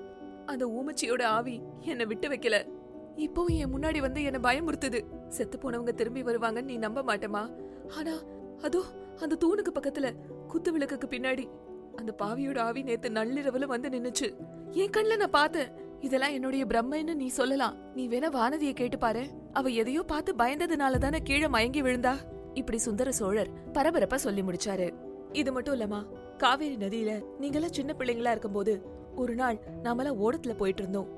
அந்த 0.46 0.68
ஊமச்சியோட 0.68 1.24
ஆவி 1.24 1.62
என்னை 1.79 2.06
விட்டு 2.06 2.29
வைக்கல. 2.29 2.77
இப்போவும் 3.15 3.58
என் 3.58 3.74
முன்னாடி 3.74 4.00
வந்து 4.00 4.24
என்ன 4.24 4.51
பயமுறுத்துது. 4.51 5.03
செத்து 5.27 5.58
போனவங்க 5.58 5.94
திரும்பி 5.94 6.24
வருவாங்கன்னு 6.24 6.63
நீ 6.63 6.77
நம்ப 6.77 7.03
மாட்டமா 7.03 7.56
ஆனா 7.89 8.13
அதோ 8.62 8.84
அந்த 9.20 9.38
தூணுக்கு 9.46 9.77
பக்கத்துல 9.79 10.13
குத்து 10.48 10.72
விளக்குக்கு 10.72 11.08
பின்னாடி 11.08 11.50
அந்த 11.96 12.15
பாவியோட 12.22 12.60
ஆவி 12.60 12.82
நேத்து 12.82 13.10
நள்ளிரவுல 13.10 13.65
வந்து 13.65 13.89
நின்னுச்சு. 13.89 14.36
என் 14.70 14.89
கண்ணுல 14.89 15.18
நான் 15.18 15.29
பார்த்தேன். 15.29 15.72
இதெல்லாம் 16.01 16.32
என்னுடைய 16.32 16.65
பிரம்மைன்னு 16.65 17.13
நீ 17.13 17.27
சொல்லலாம். 17.27 17.75
நீ 17.94 18.08
வேணா 18.08 18.29
வானதியை 18.32 18.74
கேட்டு 18.74 18.98
பாரு. 18.98 19.24
அவ 19.53 19.70
எதையோ 19.70 20.03
பார்த்து 20.03 20.34
பயந்ததுனால 20.36 20.98
தானே 20.98 21.20
கீழே 21.24 21.48
மயங்கி 21.48 21.82
விழுந்தா? 21.82 22.13
இப்படி 22.53 22.77
சுந்தர 22.77 23.12
சோழர் 23.12 23.50
பரபரப்பா 23.74 24.15
சொல்லி 24.15 24.41
முடிச்சாரு. 24.41 24.88
இது 25.34 25.51
மட்டும் 25.51 25.79
இல்லமா 25.79 26.00
காவேரி 26.38 26.75
நதியில 26.75 27.12
நீங்கெல்லாம் 27.41 27.77
சின்ன 27.77 27.94
பிள்ளைங்களா 27.98 28.32
இருக்கும்போது 28.32 28.74
ஒரு 29.15 29.36
நாள் 29.36 29.60
நாமெல்லாம் 29.82 30.20
ஓடத்துல 30.24 30.53
போயிட்டு 30.58 30.82
இருந்தோம். 30.82 31.10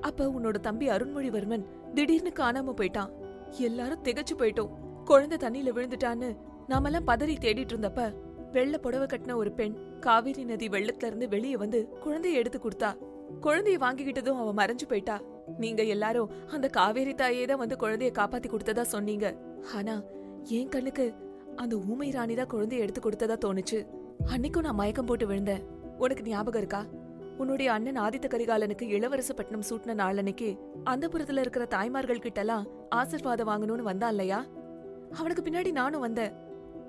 அப்ப 0.00 0.26
உன்னோட 0.26 0.56
தம்பி 0.60 0.88
அருண்மொழிவர்மன் 0.88 1.64
திடீர்னு 1.94 2.32
காணாம 2.36 2.74
போயிட்டான். 2.80 3.12
எல்லாரும் 3.58 4.02
திகைச்சு 4.02 4.34
போயிட்டோம். 4.38 4.72
குழந்தை 5.04 5.38
தண்ணியில 5.44 5.72
விழுந்துட்டான்னு 5.72 6.36
நாமெல்லாம் 6.66 7.06
பதறி 7.06 7.34
தேடிட்டு 7.40 7.74
இருந்தப்ப 7.74 8.14
வெள்ள 8.52 8.78
புடவை 8.78 9.06
கட்டின 9.06 9.34
ஒரு 9.34 9.52
பெண் 9.52 9.74
காவிரி 10.00 10.44
நதி 10.44 10.68
வெள்ளத்துல 10.68 11.06
இருந்து 11.06 11.28
வெளியே 11.28 11.56
வந்து 11.56 11.88
குழந்தைய 12.04 12.32
எடுத்து 12.32 12.58
கொடுத்தா. 12.58 12.90
குழந்தைய 13.44 13.78
வாங்கிக்கிட்டதும் 13.84 14.40
அவ 14.42 14.52
மறைஞ்சு 14.60 14.86
போயிட்டா. 14.90 15.16
நீங்க 15.62 15.82
எல்லாரும் 15.94 16.32
அந்த 16.54 16.68
காவேரி 16.68 17.14
தாயே 17.14 17.44
தான் 17.44 17.62
வந்து 17.62 17.76
குழந்தைய 17.82 18.10
காப்பாத்தி 18.18 18.48
கொடுத்ததா 18.50 18.84
சொன்னீங்க. 18.94 19.26
ஆனா 19.76 19.94
என் 20.58 20.72
கண்ணுக்கு 20.74 21.06
அந்த 21.62 21.74
ஊமை 21.76 22.10
ராணி 22.10 22.34
தான் 22.34 22.52
குழந்தைய 22.54 22.84
எடுத்து 22.84 23.00
கொடுத்ததா 23.00 23.36
தோணுச்சு. 23.44 23.78
அன்னைக்கும் 24.32 24.66
நான் 24.66 24.80
மயக்கம் 24.80 25.06
போட்டு 25.06 25.26
விழுந்தேன். 25.26 25.64
உனக்கு 25.98 26.22
ஞாபகம் 26.22 26.62
இருக்கா? 26.62 26.82
உன்னுடைய 27.42 27.68
அண்ணன் 27.72 28.00
ஆதித்த 28.04 28.26
கரிகாலனுக்கு 28.32 28.84
இளவரசப்பட்டினம் 28.96 29.66
சூட்டின 29.68 29.94
நாள் 29.94 30.18
அன்னைக்கு 30.18 30.48
அந்த 30.84 31.04
புறத்துல 31.12 31.42
இருக்கிற 31.44 31.64
தாய்மார்கள் 31.64 32.24
கிட்ட 32.26 32.40
எல்லாம் 32.40 32.66
ஆசிர்வாதம் 32.98 33.50
வாங்கணும்னு 33.50 33.88
வந்தான் 33.90 34.10
இல்லையா? 34.10 34.40
அவனுக்கு 35.18 35.42
பின்னாடி 35.42 35.72
நானும் 35.72 36.04
வந்தேன். 36.06 36.34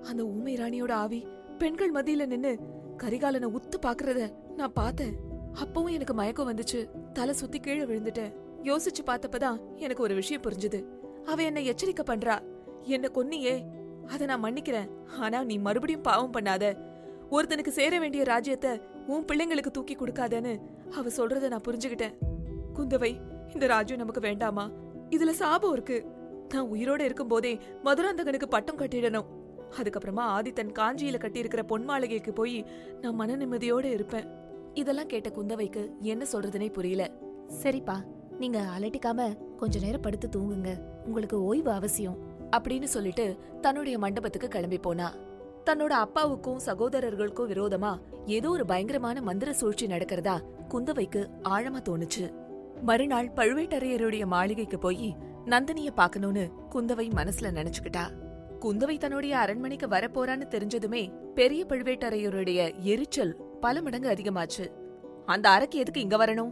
அந்த 0.10 0.22
ஊமை 0.26 0.56
ராணியோட 0.56 0.92
ஆவி 1.04 1.22
பெண்கள் 1.58 1.92
மத்தியில 1.92 2.26
நின்னு 2.26 2.52
கரிகாலனை 3.04 3.48
உத்து 3.58 3.78
பாக்குறத 3.86 4.22
நான் 4.56 4.78
பார்த்தேன். 4.82 5.16
அப்பவும் 5.64 5.92
எனக்கு 5.92 6.14
மயக்கம் 6.14 6.54
வந்துச்சு. 6.54 6.88
தலை 7.14 7.34
சுத்தி 7.34 7.60
கீழே 7.60 7.82
விழுந்துட்டேன். 7.82 8.34
யோசிச்சு 8.64 9.06
பார்த்தப்பதான் 9.06 9.76
எனக்கு 9.76 10.04
ஒரு 10.04 10.16
விஷயம் 10.16 10.42
புரிஞ்சுது. 10.42 10.86
அவ 11.26 11.44
என்ன 11.44 11.62
எச்சரிக்கை 11.62 12.16
பண்றா. 12.16 12.40
என்ன 12.82 13.10
கொன்னியே. 13.14 13.64
அத 14.08 14.26
நான் 14.26 14.44
மன்னிக்கிறேன். 14.44 14.90
ஆனா 15.20 15.44
நீ 15.44 15.58
மறுபடியும் 15.58 16.02
பாவம் 16.02 16.34
பண்ணாத. 16.34 16.78
ஒருத்தனுக்கு 17.32 17.68
சேர 17.68 18.00
வேண்டிய 18.00 18.24
ராஜ்யத்தை 18.24 18.82
உன் 19.08 19.26
பிள்ளைங்களுக்கு 19.26 19.72
தூக்கி 19.72 19.96
கொடுக்காதன்னு 19.96 20.60
அவ 20.92 21.10
சொல்றத 21.18 21.48
நான் 21.48 21.62
புரிஞ்சுகிட்டேன். 21.68 22.14
குந்தவை 22.76 23.16
இந்த 23.54 23.68
ராஜ்யம் 23.68 24.00
நமக்கு 24.00 24.22
வேண்டாமா? 24.22 24.70
இதுல 25.10 25.30
சாபம் 25.30 25.72
இருக்கு. 25.72 26.06
நான் 26.50 26.72
உயிரோட 26.72 27.00
இருக்கும் 27.00 27.28
போதே 27.28 27.60
மதுராந்தகனுக்கு 27.84 28.46
பட்டம் 28.46 28.78
கட்டிடணும். 28.78 29.26
அதுக்கப்புறமா 29.82 30.20
ஆதித்தன் 30.20 30.72
காஞ்சியில 30.80 31.18
கட்டியிருக்கிற 31.18 31.64
பொன் 31.64 31.84
மாளிகைக்கு 31.84 32.34
போய் 32.34 32.66
நான் 33.02 33.16
மன 33.16 33.38
நிம்மதியோட 33.38 33.84
இருப்பேன். 33.84 34.44
இதெல்லாம் 34.76 35.08
கேட்ட 35.08 35.30
குந்தவைக்கு 35.30 35.90
என்ன 36.00 36.26
சொல்றதுனே 36.32 36.72
புரியல. 36.72 37.12
சரிப்பா 37.64 37.96
நீங்க 38.38 38.66
அலட்டிக்காம 38.80 39.36
கொஞ்ச 39.56 39.80
நேரம் 39.80 40.02
படுத்து 40.02 40.30
தூங்குங்க. 40.36 40.80
உங்களுக்கு 41.06 41.44
ஓய்வு 41.44 41.72
அவசியம். 41.72 42.18
அப்படின்னு 42.58 42.84
சொல்லிட்டு 42.84 43.38
தன்னுடைய 43.62 43.98
மண்டபத்துக்கு 43.98 44.48
கிளம்பி 44.48 44.78
போனா. 44.78 45.14
தன்னோட 45.66 45.88
அப்பாவுக்கும் 45.88 46.60
சகோதரர்களுக்கும் 46.66 47.50
விரோதமா 47.50 48.00
ஏதோ 48.26 48.50
ஒரு 48.50 48.66
பயங்கரமான 48.66 49.22
மந்திர 49.22 49.54
சூழ்ச்சி 49.54 49.88
நடக்கிறதா 49.88 50.40
குந்தவைக்கு 50.70 51.30
ஆழமா 51.44 51.82
தோணுச்சு. 51.90 52.34
மறுநாள் 52.82 53.32
பழுவேட்டரையருடைய 53.36 54.26
மாளிகைக்கு 54.26 54.80
போய் 54.80 55.16
நந்தினிய 55.46 55.92
பார்க்கணும்னு 55.96 56.50
குந்தவை 56.72 57.10
மனசுல 57.16 57.52
நினைச்சுக்கிட்டா. 57.54 58.04
குந்தவை 58.60 58.98
தன்னுடைய 58.98 59.38
அரண்மனைக்கு 59.38 59.88
வரப்போறான்னு 59.88 60.48
தெரிஞ்சதுமே 60.50 61.34
பெரிய 61.34 61.66
பழுவேட்டரையருடைய 61.66 62.80
எரிச்சல் 62.80 63.45
பல 63.62 63.82
மடங்கு 63.82 64.10
அதிகமாச்சு. 64.10 64.72
அந்த 65.26 65.50
அறைக்கு 65.50 65.80
எதுக்கு 65.80 66.02
இங்க 66.02 66.26
வரணும்? 66.26 66.52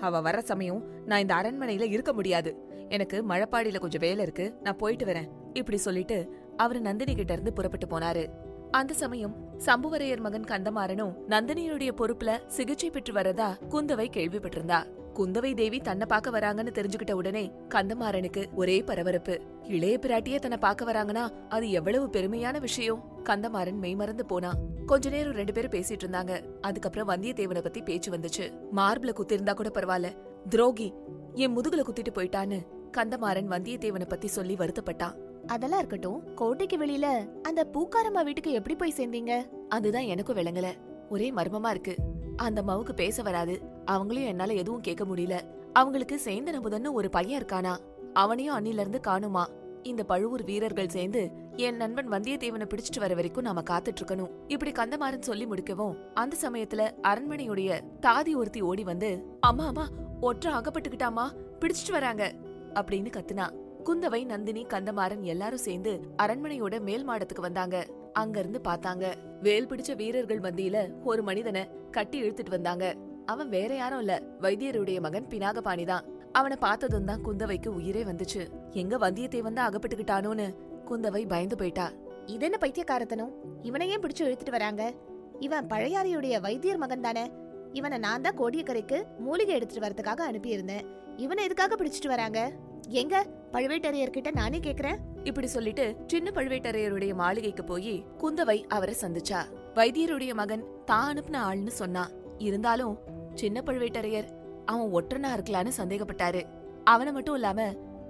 அவ 0.00 0.20
வர 0.20 0.40
சமயம் 0.40 1.04
நான் 1.04 1.20
இந்த 1.20 1.34
அரண்மனையில 1.34 1.82
இருக்க 1.82 2.12
முடியாது. 2.12 2.56
எனக்கு 2.88 3.24
மழப்பாடியில 3.28 3.78
கொஞ்சம் 3.78 4.00
வேலை 4.00 4.22
இருக்கு. 4.22 4.54
நான் 4.62 4.76
போயிட்டு 4.76 5.04
வரேன். 5.04 5.28
இப்படி 5.52 5.76
சொல்லிட்டு 5.76 6.34
அவரு 6.56 6.80
நந்தினி 6.80 7.14
கிட்ட 7.14 7.32
இருந்து 7.32 7.52
புறப்பட்டு 7.52 7.86
போனாரு. 7.86 8.28
அந்த 8.70 8.94
சமயம் 8.94 9.36
சம்புவரையர் 9.66 10.20
மகன் 10.20 10.42
கந்தமாறனும் 10.42 11.14
நந்தினியுடைய 11.28 11.90
பொறுப்புல 11.96 12.46
சிகிச்சை 12.46 12.90
பெற்று 12.90 13.12
வரதா 13.12 13.56
குந்தவை 13.70 14.06
கேள்விப்பட்டிருந்தா. 14.10 14.86
குந்தவை 15.14 15.54
தேவி 15.54 15.78
தன்னை 15.78 16.06
பார்க்க 16.06 16.30
வராங்கன்னு 16.30 16.72
தெரிஞ்சுக்கிட்ட 16.74 17.12
உடனே 17.12 17.52
கந்தமாறனுக்கு 17.68 18.54
ஒரே 18.54 18.82
பரபரப்பு. 18.82 19.40
இளைய 19.62 19.98
பிராட்டியே 19.98 20.38
தன்னை 20.38 20.58
பார்க்க 20.58 20.92
வராங்கன்னா 20.92 21.28
அது 21.48 21.70
எவ்வளவு 21.70 22.06
பெருமையான 22.06 22.60
விஷயம். 22.60 23.02
கந்தமாறன் 23.24 23.78
மெய்மறந்து 23.78 24.26
போனா 24.26 24.52
கொஞ்ச 24.86 25.10
நேரம் 25.10 25.32
ரெண்டு 25.32 25.52
பேரும் 25.52 25.70
பேசிட்டு 25.70 26.04
இருந்தாங்க. 26.04 26.44
அதுக்கப்புறம் 26.60 27.08
வந்தியத்தேவனை 27.08 27.62
பத்தி 27.62 27.82
பேச்சு 27.82 28.12
வந்துச்சு. 28.12 28.52
மார்பிள 28.76 29.12
குத்திருந்தா 29.16 29.54
கூட 29.54 29.70
பரவாயில்ல. 29.74 30.16
துரோகி 30.48 30.92
என் 31.34 31.56
முதுகுல 31.56 31.82
குத்திட்டு 31.82 32.14
போயிட்டான்னு 32.14 32.66
கந்தமாறன் 32.96 33.50
வந்தியத்தேவனை 33.50 34.08
பத்தி 34.08 34.26
சொல்லி 34.26 34.54
வருத்தப்பட்டான் 34.54 35.14
அதெல்லாம் 35.46 35.78
இருக்கட்டும். 35.78 36.34
கோட்டைக்கு 36.34 36.86
வெளியில 36.86 37.28
அந்த 37.42 37.66
பூக்காரம்மா 37.72 38.24
வீட்டுக்கு 38.24 38.52
எப்படி 38.52 38.76
போய் 38.76 38.94
சேர்ந்தீங்க? 38.96 39.46
அதுதான் 39.68 40.02
எனக்கும் 40.02 40.36
விளங்கல. 40.36 40.66
ஒரே 41.10 41.32
மர்மமா 41.32 41.70
இருக்கு. 41.70 41.94
அந்த 42.36 42.60
அம்மாவுக்கு 42.60 42.94
பேச 42.94 43.22
வராது. 43.22 43.73
அவங்களையும் 43.86 44.26
என்னால 44.26 44.52
எதுவும் 44.52 44.80
கேட்க 44.80 45.04
முடியல. 45.04 45.40
அவங்களுக்கு 45.72 46.20
சேந்த 46.24 46.60
அமுதன்னு 46.62 46.92
ஒரு 46.92 47.10
பையன் 47.10 47.44
இருக்கானா? 47.44 47.76
அவனையும் 48.12 48.58
அண்ணில 48.58 48.80
இருந்து 48.80 49.00
காணுமா? 49.00 49.48
இந்த 49.82 50.04
பழுவூர் 50.04 50.44
வீரர்கள் 50.44 50.88
சேர்ந்து 50.88 51.30
என் 51.56 51.76
நண்பன் 51.76 52.08
வந்தியத்தேவனை 52.08 52.68
பிடிச்சிட்டு 52.68 52.98
வர 52.98 53.14
வரைக்கும் 53.14 53.44
நாம 53.44 53.62
காத்துட்டு 53.70 54.02
இருக்கணும் 54.02 54.30
இப்படி 54.48 54.72
கந்தமாறன் 54.72 55.20
சொல்லி 55.20 55.46
முடிக்கவும் 55.46 55.96
அந்த 56.14 56.36
சமயத்துல 56.40 56.90
அரண்மனையுடைய 57.02 57.80
தாதி 58.00 58.36
ஒருத்தி 58.36 58.60
ஓடி 58.60 58.84
வந்து 58.84 59.24
அம்மா 59.40 59.66
அம்மா 59.66 59.88
ஒற்ற 60.22 60.44
அகப்பட்டுக்கிட்டாமா 60.44 61.30
பிடிச்சிட்டு 61.60 61.90
வராங்க 61.90 62.32
அப்படின்னு 62.74 63.10
கத்துனா. 63.16 63.62
குந்தவை 63.84 64.24
நந்தினி 64.24 64.64
கந்தமாறன் 64.64 65.20
எல்லாரும் 65.20 65.58
சேர்ந்து 65.58 66.00
அரண்மனையோட 66.22 66.80
மேல் 66.80 67.08
மாடத்துக்கு 67.08 67.40
வந்தாங்க. 67.40 67.86
அங்க 68.12 68.38
இருந்து 68.38 68.60
பார்த்தாங்க. 68.64 69.14
வேல் 69.40 69.66
பிடிச்ச 69.66 69.96
வீரர்கள் 69.96 70.40
மத்தியில 70.40 71.02
ஒரு 71.04 71.22
மனிதனை 71.22 71.68
கட்டி 71.90 72.22
இழுத்துட்டு 72.22 72.50
வந்தாங்க. 72.50 72.94
அவன் 73.26 73.48
வேற 73.48 73.74
யாரும் 73.74 73.98
இல்ல. 73.98 74.22
வைத்தியருடைய 74.40 75.00
மகன் 75.00 75.26
பினாகபாணி 75.30 75.84
தான். 75.86 76.04
அவனை 76.32 76.56
பார்த்ததும் 76.60 77.04
தான் 77.04 77.24
குந்தவைக்கு 77.24 77.66
உயிரே 77.66 78.04
வந்துச்சு. 78.04 78.48
எங்க 78.72 78.98
வந்தியத்தேவன் 78.98 79.52
தான் 79.52 79.70
அகப்பட்டுக்கிட்டானோன்னு 79.70 80.54
குந்தவை 80.90 81.28
பயந்து 81.28 81.56
போயிட்டா. 81.56 81.92
இது 82.26 82.44
என்ன 82.44 82.58
பைத்தியக்காரத்தனம்? 82.58 83.32
இவனை 83.62 83.90
ஏன் 83.90 84.00
பிடிச்சு 84.00 84.18
இழுத்துட்டு 84.18 84.50
வராங்க? 84.50 84.92
இவன் 85.40 85.66
பழையாறையுடைய 85.66 86.40
வைத்தியர் 86.40 86.76
மகன் 86.76 87.00
தானே. 87.00 87.30
இவனை 87.72 87.98
நான் 87.98 88.22
தான் 88.22 88.36
கோடியக்கரைக்கு 88.36 89.02
மூலிகை 89.18 89.54
எடுத்துட்டு 89.54 89.86
வரதுக்காக 89.86 90.32
அனுப்பியிருந்தேன். 90.32 90.84
இவனை 91.16 91.44
எதுக்காக 91.44 91.76
பிடிச்சிட்டு 91.76 92.06
வராங்க? 92.06 92.52
எங்க? 92.88 93.26
பழுவேட்டரையர்கிட்ட 93.52 94.32
நானே 94.32 94.58
கேக்குறேன். 94.58 94.96
இப்படி 95.24 95.46
சொல்லிட்டு 95.46 95.96
சின்ன 96.06 96.30
பழுவேட்டரையருடைய 96.34 97.14
மாளிகைக்கு 97.14 97.64
போய் 97.64 98.04
குந்தவை 98.22 98.64
அவரை 98.66 98.94
சந்திச்சா. 99.00 99.40
வைத்தியருடைய 99.74 100.34
மகன் 100.34 100.64
தான் 100.84 101.16
அனுப்புன 101.16 101.36
ஆள்னு 101.36 101.66
சொன்னா. 101.66 102.10
இருந்தாலும் 102.38 102.98
சின்ன 103.34 103.62
பழுவேட்டரையர். 103.66 104.28
அவன் 104.66 104.92
ஒற்றனா 104.98 105.30
இருக்கலான்னு 105.36 105.72
சந்தேகப்பட்டாரு. 105.80 106.42
அவனை 106.84 107.12
மட்டும் 107.12 107.34
இல்லாம 107.34 107.60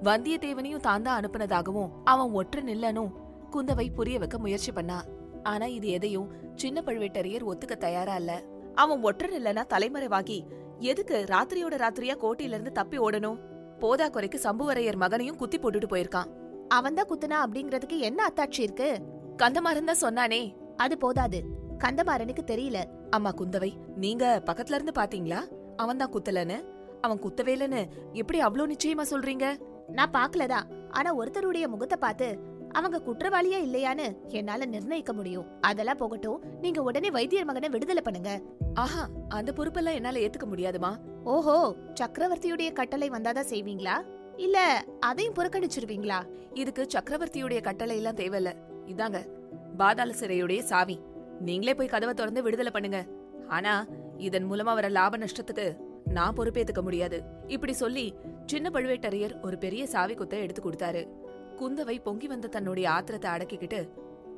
வந்தியத்தேவனையும் 0.09 0.87
தான் 0.87 1.05
தான் 1.07 1.19
அனுப்புனதாகவும் 1.21 1.93
அவன் 2.05 2.33
ஒற்றன் 2.41 2.71
இல்லனும் 2.75 3.13
குந்தவை 3.55 3.87
புரிய 3.95 4.19
வைக்க 4.19 4.39
முயற்சி 4.39 4.73
பண்ணா. 4.73 4.99
ஆனா 5.43 5.67
இது 5.67 5.89
எதையும் 5.89 6.31
சின்ன 6.55 6.83
பழுவேட்டரையர் 6.87 7.49
ஒத்துக்க 7.51 7.75
தயாரா 7.77 8.17
இல்ல. 8.17 8.33
அவன் 8.75 9.03
ஒற்றன் 9.03 9.35
இல்லனா 9.39 9.63
தலைமறைவாகி 9.73 10.39
எதுக்கு 10.91 11.17
ராத்திரியோட 11.33 11.75
ராத்திரியா 11.85 12.15
கோட்டையில 12.23 12.57
இருந்து 12.57 12.73
தப்பி 12.73 12.99
ஓடணும்? 12.99 13.39
போதா 13.83 14.09
குறைக்கு 14.09 14.39
சம்புவரையர் 14.39 15.03
மகனையும் 15.03 15.37
குத்தி 15.37 15.59
போட்டுட்டு 15.59 15.89
போயிருக்கான். 15.93 16.31
அவன் 16.69 16.95
தான் 16.95 17.09
குத்துனா 17.11 17.39
அப்படிங்கறதுக்கு 17.45 17.99
என்ன 17.99 18.21
அத்தாட்சி 18.29 18.61
இருக்கு? 18.67 18.89
கந்தமாறன் 19.43 19.91
தான் 19.91 20.05
சொன்னானே 20.05 20.43
அது 20.77 20.95
போதாது. 20.99 21.39
கந்தமாறனுக்கு 21.79 22.43
தெரியல. 22.47 22.79
அம்மா 23.11 23.31
குந்தவை 23.31 23.71
நீங்க 23.97 24.43
பக்கத்துல 24.47 24.75
இருந்து 24.75 24.95
பாத்தீங்களா? 25.01 25.41
அவன் 25.77 25.97
தான் 25.97 26.13
குத்தலன்னு. 26.13 26.59
அவன் 27.01 27.19
குத்தவேலன்னு 27.19 27.81
எப்படி 28.13 28.39
அவ்ளோ 28.41 28.67
நிச்சயமா 28.67 29.05
சொல்றீங்க? 29.11 29.47
நான் 29.89 30.13
பாக்கலதான் 30.13 30.69
ஆனா 30.91 31.11
ஒருத்தருடைய 31.17 31.65
முகத்தை 31.69 31.99
பார்த்து 32.01 32.29
அவங்க 32.75 32.99
குற்றவாளியா 32.99 33.59
இல்லையான்னு 33.59 34.07
என்னால 34.29 34.67
நிர்ணயிக்க 34.67 35.13
முடியும். 35.13 35.49
அதெல்லாம் 35.61 35.97
போகட்டும். 35.97 36.43
நீங்க 36.61 36.83
உடனே 36.83 37.11
வைத்தியர் 37.11 37.45
மகனை 37.45 37.69
விடுதலை 37.69 38.03
பண்ணுங்க. 38.03 38.31
ஆஹா 38.75 39.03
அந்த 39.29 39.53
பொறுப்பெல்லாம் 39.53 39.95
என்னால 39.95 40.19
ஏத்துக்க 40.19 40.47
முடியாதுமா? 40.47 40.93
ஓஹோ 41.25 41.57
சக்கரவர்த்தியுடைய 41.95 42.73
கட்டளை 42.73 43.09
வந்தாதான் 43.11 43.51
செய்வீங்களா? 43.51 43.97
இல்ல 44.37 44.59
அதையும் 45.01 45.35
புறக்கணிச்சிருவீங்களா? 45.35 46.19
இதுக்கு 46.55 46.87
சக்கரவர்த்தியுடைய 46.95 47.61
கட்டளை 47.61 47.97
எல்லாம் 47.97 48.15
தேவையில்ல. 48.15 48.53
இதாங்க 48.87 49.21
பாதாள 49.77 50.13
சிறையுடைய 50.13 50.63
சாவி. 50.63 50.97
நீங்களே 51.41 51.75
போய் 51.75 51.93
கதவை 51.95 52.15
திறந்து 52.15 52.43
விடுதலை 52.43 52.73
பண்ணுங்க. 52.75 53.07
ஆனா 53.49 53.87
இதன் 54.19 54.53
மூலமா 54.53 54.73
வர 54.79 54.89
லாப 54.89 55.19
நஷ்டத்துக்கு 55.19 55.77
நான் 56.17 56.37
பொறுப்பேத்துக்க 56.37 56.83
முடியாது. 56.83 57.19
இப்படி 57.47 57.73
சொல்லி 57.73 58.15
சின்ன 58.47 58.71
பழுவேட்டரையர் 58.71 59.41
ஒரு 59.41 59.59
பெரிய 59.59 59.87
சாவி 59.87 60.15
குத்தை 60.15 60.41
எடுத்து 60.41 60.63
கொடுத்தாரு. 60.63 61.09
குந்தவை 61.61 62.03
பொங்கி 62.03 62.27
வந்த 62.27 62.49
தன்னுடைய 62.49 62.91
ஆத்திரத்தை 62.91 63.31
அடக்கிக்கிட்டு 63.31 63.89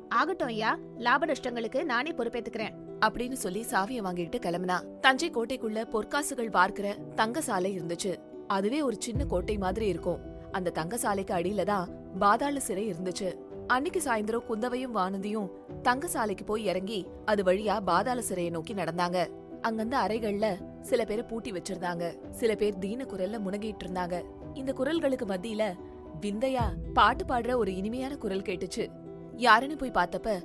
ஆகட்டும் 0.09 0.47
ஐயா 0.47 0.77
லாப 0.97 1.25
நஷ்டங்களுக்கு 1.25 1.83
நானே 1.83 2.11
பொறுப்பேத்துக்கிறேன். 2.11 2.75
அப்படின்னு 3.05 3.37
சொல்லி 3.43 3.65
சாவியை 3.71 4.01
வாங்கிட்டு 4.05 4.37
கிளம்புனா 4.45 4.77
தஞ்சை 5.01 5.29
கோட்டைக்குள்ள 5.29 5.81
பொற்காசுகள் 5.93 6.49
பார்க்கிற 6.49 6.95
தங்க 7.15 7.41
சாலை 7.41 7.79
இருந்துச்சு. 7.79 8.13
அதுவே 8.47 8.81
ஒரு 8.81 8.95
சின்ன 8.99 9.25
கோட்டை 9.25 9.57
மாதிரி 9.57 9.87
இருக்கும். 9.87 10.21
அந்த 10.51 10.69
தங்க 10.69 10.97
சாலைக்கு 10.97 11.33
அடியில 11.33 11.63
தான் 11.63 11.89
பாதாள 12.19 12.59
சிறை 12.59 12.93
இருந்துச்சு. 12.93 13.29
அன்னைக்கு 13.67 14.01
சாயந்தரம் 14.01 14.45
குந்தவையும் 14.49 14.95
வானதியும் 14.95 15.49
தங்க 15.81 16.07
சாலைக்கு 16.07 16.43
போய் 16.43 16.65
இறங்கி 16.65 17.07
அது 17.25 17.43
வழியா 17.43 17.81
பாதாள 17.81 18.21
சிறையை 18.29 18.49
நோக்கி 18.49 18.73
நடந்தாங்க. 18.73 19.17
அங்கந்த 19.61 19.97
அறைகள்ல 19.97 20.47
சில 20.81 21.05
பேரை 21.05 21.23
பூட்டி 21.23 21.51
வச்சிருந்தாங்க. 21.51 22.17
சில 22.31 22.55
பேர் 22.55 22.77
தீன 22.77 23.03
குரல்ல 23.03 23.37
முனகிட்டு 23.45 23.83
இருந்தாங்க. 23.85 24.23
இந்த 24.53 24.73
குரல்களுக்கு 24.73 25.25
மத்தியில 25.25 25.75
விந்தையா 26.21 26.65
பாட்டு 26.93 27.25
பாடுற 27.25 27.55
ஒரு 27.55 27.75
இனிமையான 27.75 28.15
குரல் 28.15 28.41
கேட்டுச்சு. 28.41 28.89
யாருன்னு 29.35 29.75
போய் 29.75 29.97
பார்த்தப்ப 29.99 30.39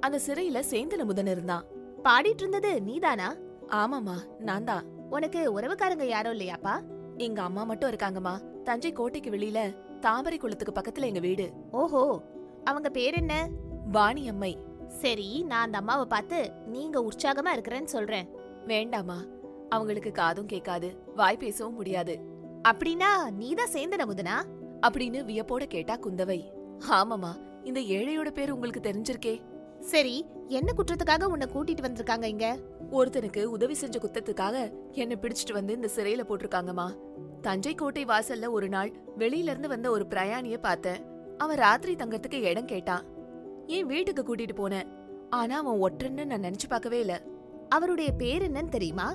அந்த 0.00 0.20
சிறையில 0.26 0.62
சேந்தன 0.70 1.04
முதன் 1.04 1.26
இருந்தான். 1.26 1.66
பாடிட்டு 2.04 2.42
இருந்தது 2.44 2.82
நீதானா? 2.82 3.36
ஆமாமா 3.66 4.16
நான் 4.38 4.64
தான் 4.64 4.86
உனக்கு 5.10 5.60
உறவுக்காரங்க 5.60 6.04
யாரும் 6.04 6.32
இல்லையாப்பா? 6.32 6.74
எங்க 7.16 7.42
அம்மா 7.42 7.62
மட்டும் 7.62 7.90
இருக்காங்கம்மா. 7.90 8.40
தஞ்சை 8.64 8.92
கோட்டைக்கு 8.92 9.30
வெளியில 9.30 9.60
தாமரை 10.00 10.38
குளத்துக்கு 10.38 10.80
பக்கத்துல 10.80 11.06
எங்க 11.06 11.20
வீடு. 11.20 11.52
ஓஹோ 11.72 12.22
அவங்க 12.64 12.90
பேர் 12.90 13.14
என்ன? 13.14 13.48
வாணி 13.92 14.28
அம்மை. 14.28 14.58
சரி 14.88 15.42
நான் 15.42 15.64
அந்த 15.64 15.78
அம்மாவை 15.78 16.04
பார்த்து 16.04 16.50
நீங்க 16.66 17.00
உற்சாகமா 17.00 17.48
இருக்கிறேன்னு 17.54 17.84
சொல்றேன். 17.84 18.28
வேண்டாமா 18.66 19.22
அவங்களுக்கு 19.68 20.10
காதும் 20.10 20.46
கேட்காது 20.46 20.96
வாய் 21.14 21.36
பேசவும் 21.36 21.74
முடியாது. 21.74 22.20
அப்படின்னா 22.68 23.30
நீதான் 23.30 23.70
சேந்தன 23.72 24.04
முதனா? 24.06 24.44
அப்படின்னு 24.86 25.24
வியப்போட 25.24 25.64
கேட்டா 25.64 25.96
குந்தவை. 25.96 26.42
ஆமாமா 26.90 27.30
இந்த 27.64 27.80
ஏழையோட 27.80 28.30
பேர் 28.30 28.50
உங்களுக்கு 28.50 28.80
தெரிஞ்சிருக்கே. 28.80 29.40
சரி 29.80 30.26
என்ன 30.46 30.72
குற்றத்துக்காக 30.76 31.24
உன்னை 31.24 31.46
கூட்டிட்டு 31.54 31.82
வந்திருக்காங்க 31.82 32.24
இங்க? 32.24 32.58
ஒருத்தனுக்கு 32.92 33.44
உதவி 33.44 33.74
செஞ்ச 33.74 33.98
குத்தத்துக்காக 33.98 34.72
என்ன 34.90 35.16
பிடிச்சிட்டு 35.20 35.52
வந்து 35.52 35.74
இந்த 35.74 35.88
சிறையில 35.96 36.24
போட்டிருக்காங்கம்மா. 36.28 36.94
தஞ்சை 37.40 37.74
கோட்டை 37.74 38.04
வாசல்ல 38.04 38.50
ஒரு 38.50 38.68
நாள் 38.68 38.92
வெளியில 39.18 39.48
இருந்து 39.48 39.68
வந்த 39.68 39.90
ஒரு 39.90 40.06
பிரயாணிய 40.06 40.58
பார்த்தேன். 40.58 41.17
அவன் 41.38 41.56
ராத்திரி 41.56 41.94
தங்கறதுக்கு 41.94 42.42
இடம் 42.42 42.64
கேட்டான் 42.64 43.04
என் 43.66 43.86
வீட்டுக்கு 43.86 44.22
கூட்டிட்டு 44.28 44.54
போனேன். 44.56 44.88
ஆனா 45.30 45.56
அவன் 45.58 45.80
ஒற்றன்னு 45.82 46.24
நான் 46.24 46.42
நினைச்சு 46.42 46.68
பார்க்கவே 46.68 46.98
இல்ல. 46.98 47.22
அவருடைய 47.68 48.12
பேர் 48.12 48.52
என்னன்னு 48.52 48.68
தெரியுமா? 48.68 49.14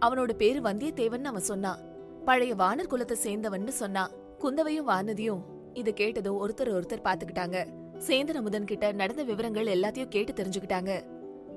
அவனோட 0.00 0.32
பேரு 0.32 0.60
வந்தியத்தேவன் 0.60 1.24
அவன் 1.24 1.42
சொன்னான். 1.42 1.80
பழைய 2.24 2.54
வானர் 2.54 2.90
குலத்தை 2.90 3.16
சேர்ந்தவன்னு 3.24 3.68
சொன்னான். 3.68 4.10
குந்தவையும் 4.38 4.88
வானதியும் 4.88 5.42
இத 5.72 5.90
கேட்டதும் 5.90 6.40
ஒருத்தர் 6.42 6.74
ஒருத்தர் 6.76 7.06
பாத்துக்கிட்டாங்க 7.08 7.66
சேந்தன் 8.06 8.38
அமுதன் 8.40 8.64
கிட்ட 8.64 8.92
நடந்த 8.92 9.22
விவரங்கள் 9.22 9.66
எல்லாத்தையும் 9.66 10.08
கேட்டு 10.08 10.32
தெரிஞ்சுக்கிட்டாங்க. 10.32 10.92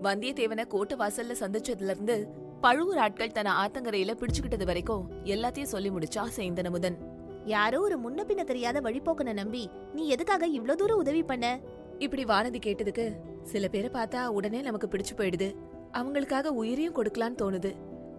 வந்தியத்தேவனை 0.03 0.67
கோட்டை 0.67 0.97
வாசல்ல 0.97 1.35
சந்திச்சதுல 1.39 1.93
இருந்து 1.95 2.27
பழுவூர் 2.61 2.97
ஆட்கள் 2.97 3.31
தன 3.31 3.53
ஆத்தங்கரையில 3.63 4.11
பிடிச்சுக்கிட்டது 4.19 4.65
வரைக்கும் 4.65 5.11
எல்லாத்தையும் 5.23 5.73
சொல்லி 5.73 5.89
முடிச்சா 5.89 6.23
சேந்தன் 6.37 6.65
அமுதன். 6.65 7.12
யாரோ 7.45 7.79
ஒரு 7.79 7.99
முன்ன 7.99 8.23
பின்ன 8.23 8.43
தெரியாத 8.43 8.81
வழிபோக்கனை 8.81 9.33
நம்பி 9.33 9.69
நீ 9.93 10.07
எதுக்காக 10.07 10.47
இவ்ளோ 10.47 10.75
தூரம் 10.75 10.97
உதவி 10.97 11.23
பண்ண? 11.23 11.59
இப்படி 11.97 12.23
வானதி 12.23 12.59
கேட்டதுக்கு 12.59 13.15
சில 13.43 13.67
பேரை 13.67 13.89
பார்த்தா 13.89 14.25
உடனே 14.25 14.61
நமக்கு 14.61 14.87
பிடிச்சு 14.87 15.13
போயிடுது. 15.17 15.55
அவங்களுக்காக 15.93 16.47
உயிரையும் 16.47 16.95
கொடுக்கலான்னு 16.95 17.41
தோணுது. 17.41 17.71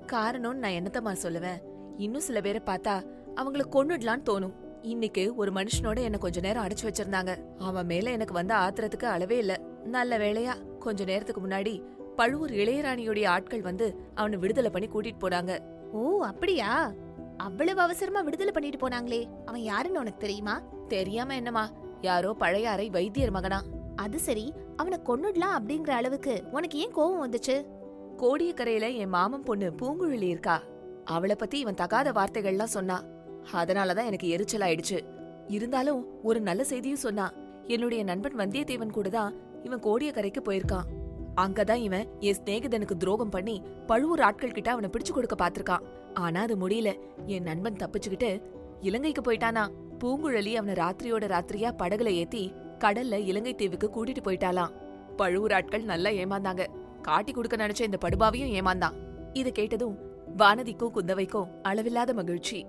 காரணம் 0.07 0.59
நான் 0.59 0.73
என்னத்தம்மா 0.73 1.13
சொல்லுவேன்? 1.23 1.63
இன்னும் 1.97 2.21
சில 2.21 2.41
பேரை 2.41 2.61
பார்த்தா 2.67 3.03
அவங்கள 3.37 3.63
கொன்னுடலான்னு 3.73 4.29
தோணும். 4.31 4.55
இன்னைக்கு 4.83 5.37
ஒரு 5.37 5.53
மனுஷனோட 5.53 6.01
என்ன 6.01 6.19
கொஞ்ச 6.19 6.41
நேரம் 6.41 6.65
அடைச்சு 6.65 6.85
வச்சிருந்தாங்க. 6.85 7.37
அவன் 7.59 7.87
மேல 7.87 8.11
எனக்கு 8.11 8.35
வந்த 8.35 8.55
ஆத்திரத்துக்கு 8.55 9.05
அளவே 9.05 9.39
இல்ல. 9.39 9.59
நல்ல 9.85 10.19
வேளையா 10.19 10.79
கொஞ்ச 10.79 11.05
நேரத்துக்கு 11.05 11.49
முன்னாடி 11.49 11.83
பழுவூர் 12.17 12.51
இளையராணியுடைய 12.51 13.27
ஆட்கள் 13.27 13.61
வந்து 13.61 14.13
அவனை 14.15 14.39
விடுதலை 14.39 14.71
பண்ணி 14.71 14.89
கூட்டிட்டு 14.89 15.25
போனாங்க. 15.25 15.59
ஓ 15.93 16.21
அப்படியா? 16.23 16.93
அவ்வளவு 17.37 17.81
அவசரமா 17.81 18.21
விடுதலை 18.21 18.53
பண்ணிட்டு 18.53 18.89
போனாங்களே. 18.89 19.29
அவன் 19.45 19.61
யாருன்னு 19.61 20.01
உனக்கு 20.01 20.19
தெரியுமா? 20.19 20.63
தெரியாம 20.89 21.35
என்னமா 21.35 21.71
யாரோ 22.01 22.33
பழைய 22.33 22.71
அறை 22.71 22.91
வைத்தியர் 22.91 23.31
மகனா? 23.31 23.63
அது 23.97 24.19
சரி. 24.19 24.53
அவனை 24.77 25.01
கொன்னுடலாம் 25.05 25.59
அப்படிங்கிற 25.61 25.91
அளவுக்கு 25.91 26.43
உனக்கு 26.51 26.79
ஏன் 26.79 26.95
கோவம் 26.95 27.25
வந்துச்சு? 27.25 27.67
கோடியக்கரையில 28.19 28.95
என் 28.95 29.09
மாமன் 29.09 29.43
பொண்ணு 29.43 29.73
பூங்குழலி 29.83 30.23
இருக்கா? 30.23 30.63
அவளை 31.05 31.37
பத்தி 31.37 31.59
இவன் 31.59 31.75
தகாத 31.75 32.13
வார்த்தைகள்லாம் 32.13 32.75
சொன்னா. 32.77 33.05
அதனாலதான் 33.53 34.05
எனக்கு 34.05 34.29
எரிச்சல் 34.29 34.61
ஆயிடுச்சு 34.61 35.01
இருந்தாலும் 35.49 36.23
ஒரு 36.23 36.41
நல்ல 36.41 36.65
செய்தியும் 36.65 36.99
சொன்னா. 36.99 37.33
என்னுடைய 37.67 38.05
நண்பன் 38.05 38.37
வந்தியத்தேவன் 38.37 38.91
கூட 38.91 39.09
தான் 39.09 39.35
இவன் 39.63 39.83
கோடியக்கரைக்கு 39.83 40.41
போயிருக்கான். 40.45 41.03
அங்கதான் 41.41 41.83
இவன் 41.83 42.07
என் 42.21 42.37
சிநேகிதனுக்கு 42.45 42.97
துரோகம் 42.97 43.29
பண்ணி 43.29 43.63
பழுவூர் 43.87 44.21
ஆட்கள் 44.21 44.51
கிட்ட 44.51 44.71
அவனை 44.71 44.91
பிடிச்சு 44.91 45.13
கொடுக்க 45.13 45.37
பாத்திருக்கான் 45.37 45.83
ஆனா 46.15 46.41
அது 46.41 46.69
முடியல. 46.69 46.99
என் 47.27 47.43
நண்பன் 47.43 47.77
தப்பிச்சுக்கிட்டு 47.77 48.43
இலங்கைக்கு 48.81 49.23
போயிட்டானா? 49.23 49.69
பூங்குழலி 49.99 50.55
அவனை 50.55 50.75
ராத்திரியோட 50.75 51.27
ராத்திரியா 51.35 51.71
படகுல 51.79 52.07
ஏத்தி 52.07 52.53
கடல்ல 52.79 53.13
இலங்கை 53.13 53.55
தீவுக்கு 53.55 53.91
கூட்டிட்டு 53.95 54.23
போயிட்டாலாம் 54.25 54.73
பழுவூர் 55.17 55.53
ஆட்கள் 55.53 55.83
நல்லா 55.83 56.11
ஏமாந்தாங்க. 56.11 56.67
காட்டி 57.03 57.33
கொடுக்க 57.33 57.57
நினைச்ச 57.57 57.81
இந்த 57.81 57.99
படுபாவையும் 58.05 58.53
ஏமாந்தான். 58.53 58.93
இது 59.33 59.53
கேட்டதும் 59.53 59.99
வானதிக்கும் 60.37 60.95
குந்தவைக்கும் 60.95 61.51
அளவில்லாத 61.63 62.13
மகிழ்ச்சி. 62.13 62.67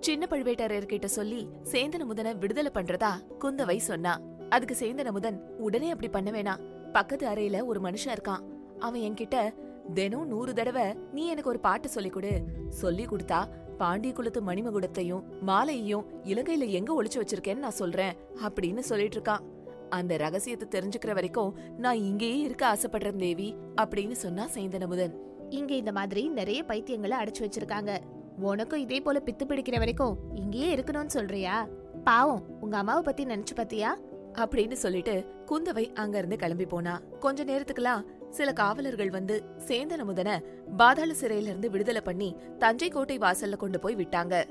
சின்ன 0.00 0.26
பழுவேட்டரையர்கிட்ட 0.30 1.04
சொல்லி 1.04 1.48
சேந்தன 1.72 2.04
முதனை 2.12 2.38
விடுதலை 2.38 2.70
பண்றதா 2.74 3.10
குந்தவை 3.40 3.76
சொன்னா. 3.76 4.20
அதுக்கு 4.48 4.76
சேந்தன 4.80 5.10
முதன் 5.10 5.56
உடனே 5.58 5.90
அப்படி 5.90 6.08
பண்ண 6.08 6.30
வேணாம். 6.30 6.92
பக்கத்து 6.92 7.28
அறையில 7.28 7.64
ஒரு 7.64 7.80
மனுஷன் 7.80 8.14
இருக்கான். 8.16 8.42
அவன் 8.78 9.00
என்கிட்ட 9.00 9.54
தினம் 9.94 10.26
நூறு 10.26 10.54
தடவை 10.54 10.94
நீ 11.12 11.22
எனக்கு 11.26 11.48
ஒரு 11.48 11.60
பாட்டு 11.60 11.88
சொல்லிக் 11.88 12.12
கொடு. 12.12 12.32
சொல்லி 12.68 13.04
கொடுத்தா 13.04 13.40
பாண்டிய 13.78 14.12
குலத்து 14.14 14.40
மணிமகுடத்தையும் 14.42 15.22
மாலையையும் 15.46 16.04
இலங்கையில 16.24 16.68
எங்க 16.68 17.02
ஒளிச்சு 17.02 17.20
வச்சிருக்கேன்னு 17.20 17.64
நான் 17.64 17.78
சொல்றேன் 17.80 18.16
அப்படின்னு 18.46 18.78
சொல்லிட்டு 18.78 19.20
இருக்கான். 19.20 19.44
அந்த 19.88 20.16
ரகசியத்தை 20.16 20.66
தெரிஞ்சுக்கிற 20.74 21.14
வரைக்கும் 21.14 21.54
நான் 21.78 22.02
இங்கேயே 22.08 22.38
இருக்க 22.38 22.64
ஆசைப்படுறேன் 22.72 23.16
தேவி 23.16 23.48
அப்படின்னு 23.82 24.16
சொன்னா 24.24 24.46
சேந்தனமுதன் 24.54 25.14
இங்க 25.48 25.74
இந்த 25.74 25.92
மாதிரி 25.92 26.28
நிறைய 26.28 26.62
பைத்தியங்களை 26.68 27.16
அடைச்சு 27.22 27.44
வச்சிருக்காங்க. 27.46 27.98
உனக்கும் 28.40 28.80
இதே 28.80 29.00
போல 29.00 29.22
பித்து 29.24 29.44
பிடிக்கிற 29.48 29.78
வரைக்கும் 29.78 30.16
இங்கேயே 30.34 30.76
இருக்கணும்னு 30.76 31.16
சொல்றியா? 31.16 31.68
பாவம் 32.04 32.44
உங்க 32.60 32.76
அம்மாவை 32.76 33.02
பத்தி 33.02 33.24
நினைச்சு 33.24 33.54
பாத்தியா 33.54 33.90
அப்படின்னு 34.34 34.76
சொல்லிட்டு 34.84 35.14
குந்தவை 35.46 35.84
அங்க 35.94 36.18
இருந்து 36.18 36.36
கிளம்பி 36.36 36.66
போனா. 36.66 37.00
கொஞ்ச 37.20 37.44
நேரத்துக்குலாம் 37.44 38.04
சில 38.30 38.52
காவலர்கள் 38.52 39.10
வந்து 39.10 39.42
சேந்தனமுதன 39.66 40.30
பாதாள 40.76 41.12
சிறையில 41.20 41.48
இருந்து 41.50 41.70
விடுதலை 41.70 42.00
பண்ணி 42.00 42.36
தஞ்சை 42.58 42.88
கோட்டை 42.88 43.18
வாசல்ல 43.18 43.56
கொண்டு 43.56 43.78
போய் 43.78 43.96
விட்டாங்க. 43.96 44.44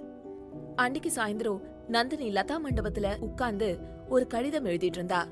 அன்னைக்கு 0.75 1.11
சாயந்தரம் 1.15 1.61
நந்தினி 1.87 2.33
லதா 2.33 2.57
மண்டபத்துல 2.63 3.17
உட்கார்ந்து 3.19 3.77
ஒரு 4.09 4.27
கடிதம் 4.27 4.65
எழுதிட்டு 4.65 4.95
இருந்தா 4.99 5.27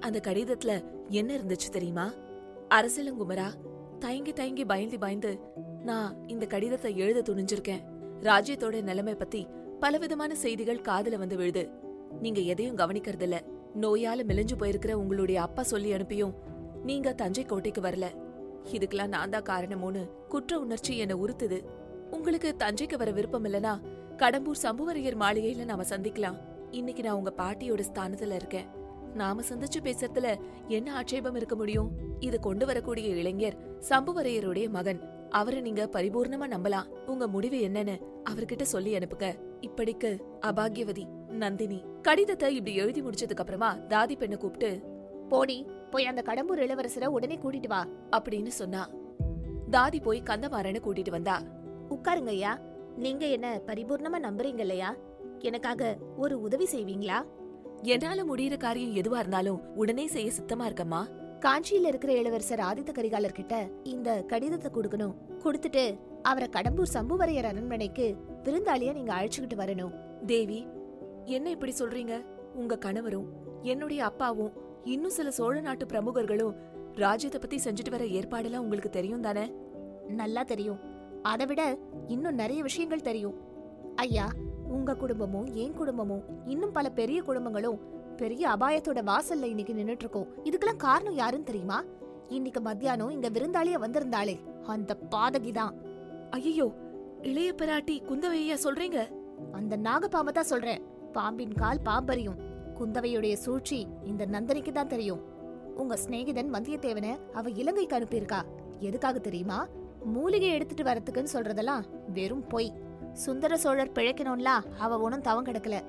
அந்த 0.00 0.20
கடிதத்துல 0.24 0.84
என்ன 1.08 1.36
இருந்துச்சு 1.36 1.70
தெரியுமா? 1.70 2.12
அரசலங்குமரா 2.70 3.48
தயங்கி 3.98 4.32
தயங்கி 4.32 4.64
பயந்து 4.64 4.98
பயந்து 4.98 5.38
நான் 5.84 6.28
இந்த 6.28 6.46
கடிதத்தை 6.46 6.96
எழுத 6.96 7.32
துணிஞ்சிருக்கேன். 7.32 7.82
ராஜ்யத்தோட 8.20 8.82
நிலைமை 8.82 9.14
பத்தி 9.14 9.46
பலவிதமான 9.80 10.34
செய்திகள் 10.34 10.86
காதுல 10.88 11.18
வந்து 11.18 11.36
விழுது. 11.36 11.70
நீங்க 12.20 12.40
எதையும் 12.40 12.78
கவனிக்கறதில்ல. 12.78 13.36
நோயால 13.80 14.24
மெலிஞ்சு 14.24 14.56
போயிருக்கிற 14.58 14.92
உங்களுடைய 14.92 15.42
அப்பா 15.42 15.62
சொல்லி 15.62 15.92
அனுப்பியும் 15.92 16.34
நீங்க 16.84 17.12
தஞ்சை 17.12 17.44
கோட்டைக்கு 17.44 17.80
வரல. 17.80 18.06
இதுக்கெல்லாம் 18.72 19.08
நான் 19.08 19.30
தான் 19.30 19.42
காரணமோன்னு 19.42 20.10
குற்ற 20.28 20.60
உணர்ச்சி 20.60 20.98
என்ன 20.98 21.14
உறுத்துது. 21.14 21.64
உங்களுக்கு 22.10 22.54
தஞ்சைக்கு 22.58 22.96
வர 22.96 23.10
விருப்பம் 23.10 23.44
இல்லனா 23.44 23.80
கடம்பூர் 24.16 24.62
சம்புவரையர் 24.62 25.20
மாளிகையில 25.22 25.64
நாம 25.64 25.82
சந்திக்கலாம். 25.82 26.38
இன்னைக்கு 26.70 27.02
நான் 27.02 27.14
உங்க 27.14 27.32
பாட்டியோட 27.36 27.82
ஸ்தானத்துல 27.92 28.34
இருக்கேன். 28.34 28.66
நாம 29.14 29.42
சந்திச்சு 29.48 29.80
பேசுறதுல 29.82 30.36
என்ன 30.68 30.94
ஆட்சேபம் 30.94 31.34
இருக்க 31.34 31.54
முடியும்? 31.54 31.90
இது 32.20 32.40
கொண்டு 32.40 32.66
வரக்கூடிய 32.66 33.14
இளைஞர் 33.14 33.56
சம்புவரையருடைய 33.88 34.68
மகன். 34.68 35.00
அவரை 35.30 35.60
நீங்க 35.60 35.88
பரிபூர்ணமா 35.92 36.46
நம்பலாம். 36.54 36.88
உங்க 37.06 37.28
முடிவு 37.28 37.56
என்னன்னு 37.56 37.98
அவர்கிட்ட 38.30 38.62
சொல்லி 38.62 38.96
அனுப்புங்க. 38.98 39.38
இப்படிக்கு 39.60 40.18
அபாகியவதி 40.40 41.04
நந்தினி 41.28 41.84
கடிதத்தை 42.02 42.54
இப்படி 42.54 42.76
எழுதி 42.76 43.02
முடிச்சதுக்கு 43.02 43.42
அப்புறமா 43.44 43.76
தாதி 43.76 44.16
பெண்ணை 44.16 44.38
கூப்பிட்டு 44.38 44.91
போடி 45.32 45.56
போய் 45.90 46.06
அந்த 46.06 46.20
கடம்பூர் 46.26 46.62
இளவரசரை 46.64 47.08
உடனே 47.16 47.36
கூட்டிட்டு 47.36 47.68
வா 47.68 47.80
அப்படின்னு 48.16 48.52
சொன்னா. 48.60 48.82
தாதி 49.70 49.98
போய் 50.02 50.28
கந்தமாறனை 50.30 50.80
கூட்டிட்டு 50.84 51.10
வந்தா. 51.10 51.36
உட்காருங்க 51.90 52.32
ஐயா 52.36 52.52
நீங்க 52.96 53.26
என்ன 53.26 53.60
பரிபூர்ணமா 53.66 54.18
நம்புறீங்க 54.26 54.58
இல்லையா? 54.58 54.96
எனக்காக 55.38 55.96
ஒரு 56.16 56.34
உதவி 56.40 56.66
செய்வீங்களா? 56.72 57.18
என்னால 57.82 58.24
முடியிற 58.24 58.56
காரியம் 58.56 58.96
எதுவா 58.96 59.18
இருந்தாலும் 59.18 59.60
உடனே 59.74 60.06
செய்ய 60.06 60.30
சித்தமா 60.30 60.64
இருக்கம்மா. 60.70 61.00
காஞ்சியில 61.40 61.90
இருக்கிற 61.92 62.12
இளவரசர் 62.12 62.58
ஆதித்த 62.58 62.90
கரிகாலர் 62.92 63.38
கிட்ட 63.38 63.54
இந்த 63.82 64.10
கடிதத்தை 64.22 64.70
கொடுக்கணும். 64.70 65.14
கொடுத்துட்டு 65.44 65.84
அவரை 66.22 66.48
கடம்பூர் 66.52 66.94
சம்புவரையர் 66.94 67.50
அரண்மனைக்கு 67.52 68.06
விருந்தாளியா 68.44 68.92
நீங்க 68.92 69.12
அழைச்சுக்கிட்டு 69.14 69.56
வரணும். 69.56 69.94
தேவி 70.26 70.60
என்ன 71.24 71.50
இப்படி 71.50 71.72
சொல்றீங்க? 71.78 72.14
உங்க 72.54 72.78
கணவரும் 72.78 73.28
என்னுடைய 73.62 74.04
அப்பாவும் 74.04 74.52
இன்னும் 74.84 75.10
சில 75.10 75.30
சோழ 75.30 75.60
நாட்டு 75.60 75.86
பிரமுகர்களும் 75.86 76.54
ராஜ்யத்தை 76.94 77.40
பத்தி 77.40 77.56
செஞ்சுட்டு 77.56 77.90
வர 77.90 78.06
ஏற்பாடெல்லாம் 78.06 78.60
உங்களுக்கு 78.60 78.90
தெரியும் 78.90 79.20
தானே? 79.20 79.52
நல்லா 80.08 80.42
தெரியும். 80.42 80.80
அதை 81.22 81.46
விட 81.46 81.78
இன்னும் 82.06 82.34
நிறைய 82.34 82.62
விஷயங்கள் 82.62 83.00
தெரியும். 83.00 83.34
ஐயா 83.96 84.28
உங்க 84.68 84.94
குடும்பமும் 84.94 85.54
என் 85.54 85.74
குடும்பமும் 85.74 86.22
இன்னும் 86.46 86.72
பல 86.72 86.90
பெரிய 86.90 87.22
குடும்பங்களும் 87.22 87.80
பெரிய 88.16 88.48
அபாயத்தோட 88.48 89.00
வாசல்ல 89.10 89.42
இன்னைக்கு 89.42 89.74
நின்னுட்டு 89.74 89.98
இருக்கோம் 89.98 90.28
இதுக்கெல்லாம் 90.44 90.76
காரணம் 90.76 91.14
யாருன்னு 91.14 91.44
தெரியுமா? 91.44 91.84
இன்னைக்கு 92.28 92.60
மத்தியானம் 92.60 93.10
இங்க 93.10 93.30
விருந்தாளியா 93.30 93.78
வந்திருந்தாளே. 93.78 94.40
அந்த 94.66 94.96
பாதகி 95.10 95.52
தான் 95.52 95.74
ஐயோ 96.30 96.72
இளைய 97.22 97.52
பிராட்டி 97.52 98.02
குந்தவையா 98.02 98.56
சொல்றீங்க? 98.64 99.12
அந்த 99.52 99.76
நாகப்பாம்பை 99.76 100.32
தான் 100.32 100.44
சொல்றேன். 100.44 100.82
பாம்பின் 101.12 101.54
கால் 101.54 101.80
பாம்பறியும். 101.84 102.51
குந்தவையுடைய 102.78 103.32
சூழ்ச்சி 103.32 103.86
இந்த 104.04 104.26
நந்தனிக்கு 104.26 104.72
தான் 104.72 104.86
தெரியும். 104.86 105.20
உங்க 105.76 105.96
சிநேகிதன் 105.96 106.52
வந்தியத்தேவனை 106.52 107.18
அவ 107.32 107.50
இலங்கைக்கு 107.50 107.96
அனுப்பியிருக்கா. 107.96 108.42
எதுக்காக 108.78 109.18
தெரியுமா? 109.18 109.66
மூலிகை 110.04 110.48
எடுத்துட்டு 110.48 110.92
வரத்துக்குன்னு 110.92 111.26
சொல்றதெல்லாம் 111.32 111.82
வெறும் 112.12 112.46
பொய். 112.46 112.72
சுந்தர 113.12 113.56
சோழர் 113.56 113.92
பிழைக்கணும்ல 113.92 114.48
அவ 114.78 114.98
ஒன்னும் 114.98 115.20
தவம் 115.20 115.46
கிடக்கல. 115.46 115.80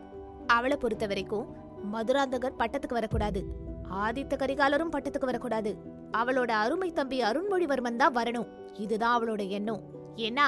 அவளை 0.48 0.78
பொறுத்த 0.78 1.08
வரைக்கும் 1.08 1.56
மதுராந்தகர் 1.94 2.60
பட்டத்துக்கு 2.60 2.94
வரக்கூடாது. 2.94 3.44
ஆதித்த 3.92 4.36
கரிகாலரும் 4.36 4.92
பட்டத்துக்கு 4.92 5.26
வரக்கூடாது. 5.26 5.78
அவளோட 6.18 6.52
அருமை 6.52 6.92
தம்பி 6.92 7.22
அருண்மொழிவர்மன் 7.22 7.96
தான் 7.96 8.16
வரணும். 8.16 8.48
இதுதான் 8.74 9.22
அவளோட 9.22 9.48
எண்ணம். 9.48 9.82
ஏன்னா 10.16 10.48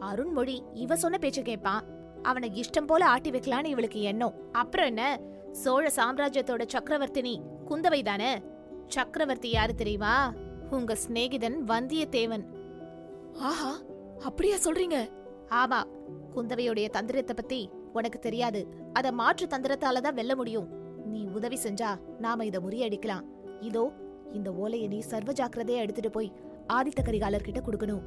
அருண்மொழி 0.00 0.62
இவ 0.74 0.96
சொன்ன 0.96 1.18
பேச்சு 1.18 1.42
கேட்பான். 1.42 1.84
அவனை 2.22 2.60
இஷ்டம் 2.60 2.86
போல 2.86 3.06
ஆட்டி 3.06 3.30
வைக்கலான்னு 3.30 3.64
இவளுக்கு 3.64 4.00
எண்ணம். 4.00 4.34
அப்புறம் 4.52 4.86
என்ன? 4.86 5.20
சோழ 5.52 5.90
சாம்ராஜ்யத்தோட 5.96 6.62
சக்கரவர்த்தினி 6.74 7.34
குந்தவை 7.68 8.02
தானே 8.04 8.42
சக்கரவர்த்தி 8.86 9.50
யாரு 9.50 9.74
தெரியுமா? 9.74 10.32
உங்க 10.70 10.96
சிநேகிதன் 11.04 11.56
வந்தியத்தேவன். 11.70 12.44
ஆஹா 13.38 13.72
அப்படியா 14.24 14.56
சொல்றீங்க? 14.64 14.98
ஆமா 15.50 15.80
குந்தவையுடைய 16.34 16.88
தந்திரத்தை 16.90 17.34
பத்தி 17.36 17.70
உனக்கு 17.92 18.18
தெரியாது. 18.18 18.60
அத 18.92 19.12
மாற்று 19.12 19.46
தந்திரத்தால 19.46 20.00
தான் 20.00 20.14
வெல்ல 20.14 20.36
முடியும். 20.36 20.68
நீ 21.06 21.26
உதவி 21.26 21.58
செஞ்சா 21.62 21.90
நாம 22.18 22.44
இத 22.44 22.58
முறியடிக்கலாம். 22.60 23.26
இதோ 23.60 23.92
இந்த 24.32 24.52
ஓலையை 24.52 24.88
நீ 24.88 24.98
சர்வ 25.00 25.32
ஜாக்கிரதையா 25.32 25.82
எடுத்துட்டு 25.84 26.10
போய் 26.10 26.32
ஆதித்த 26.68 27.02
கரிகாலர் 27.02 27.46
கிட்ட 27.46 27.60
கொடுக்கணும். 27.60 28.04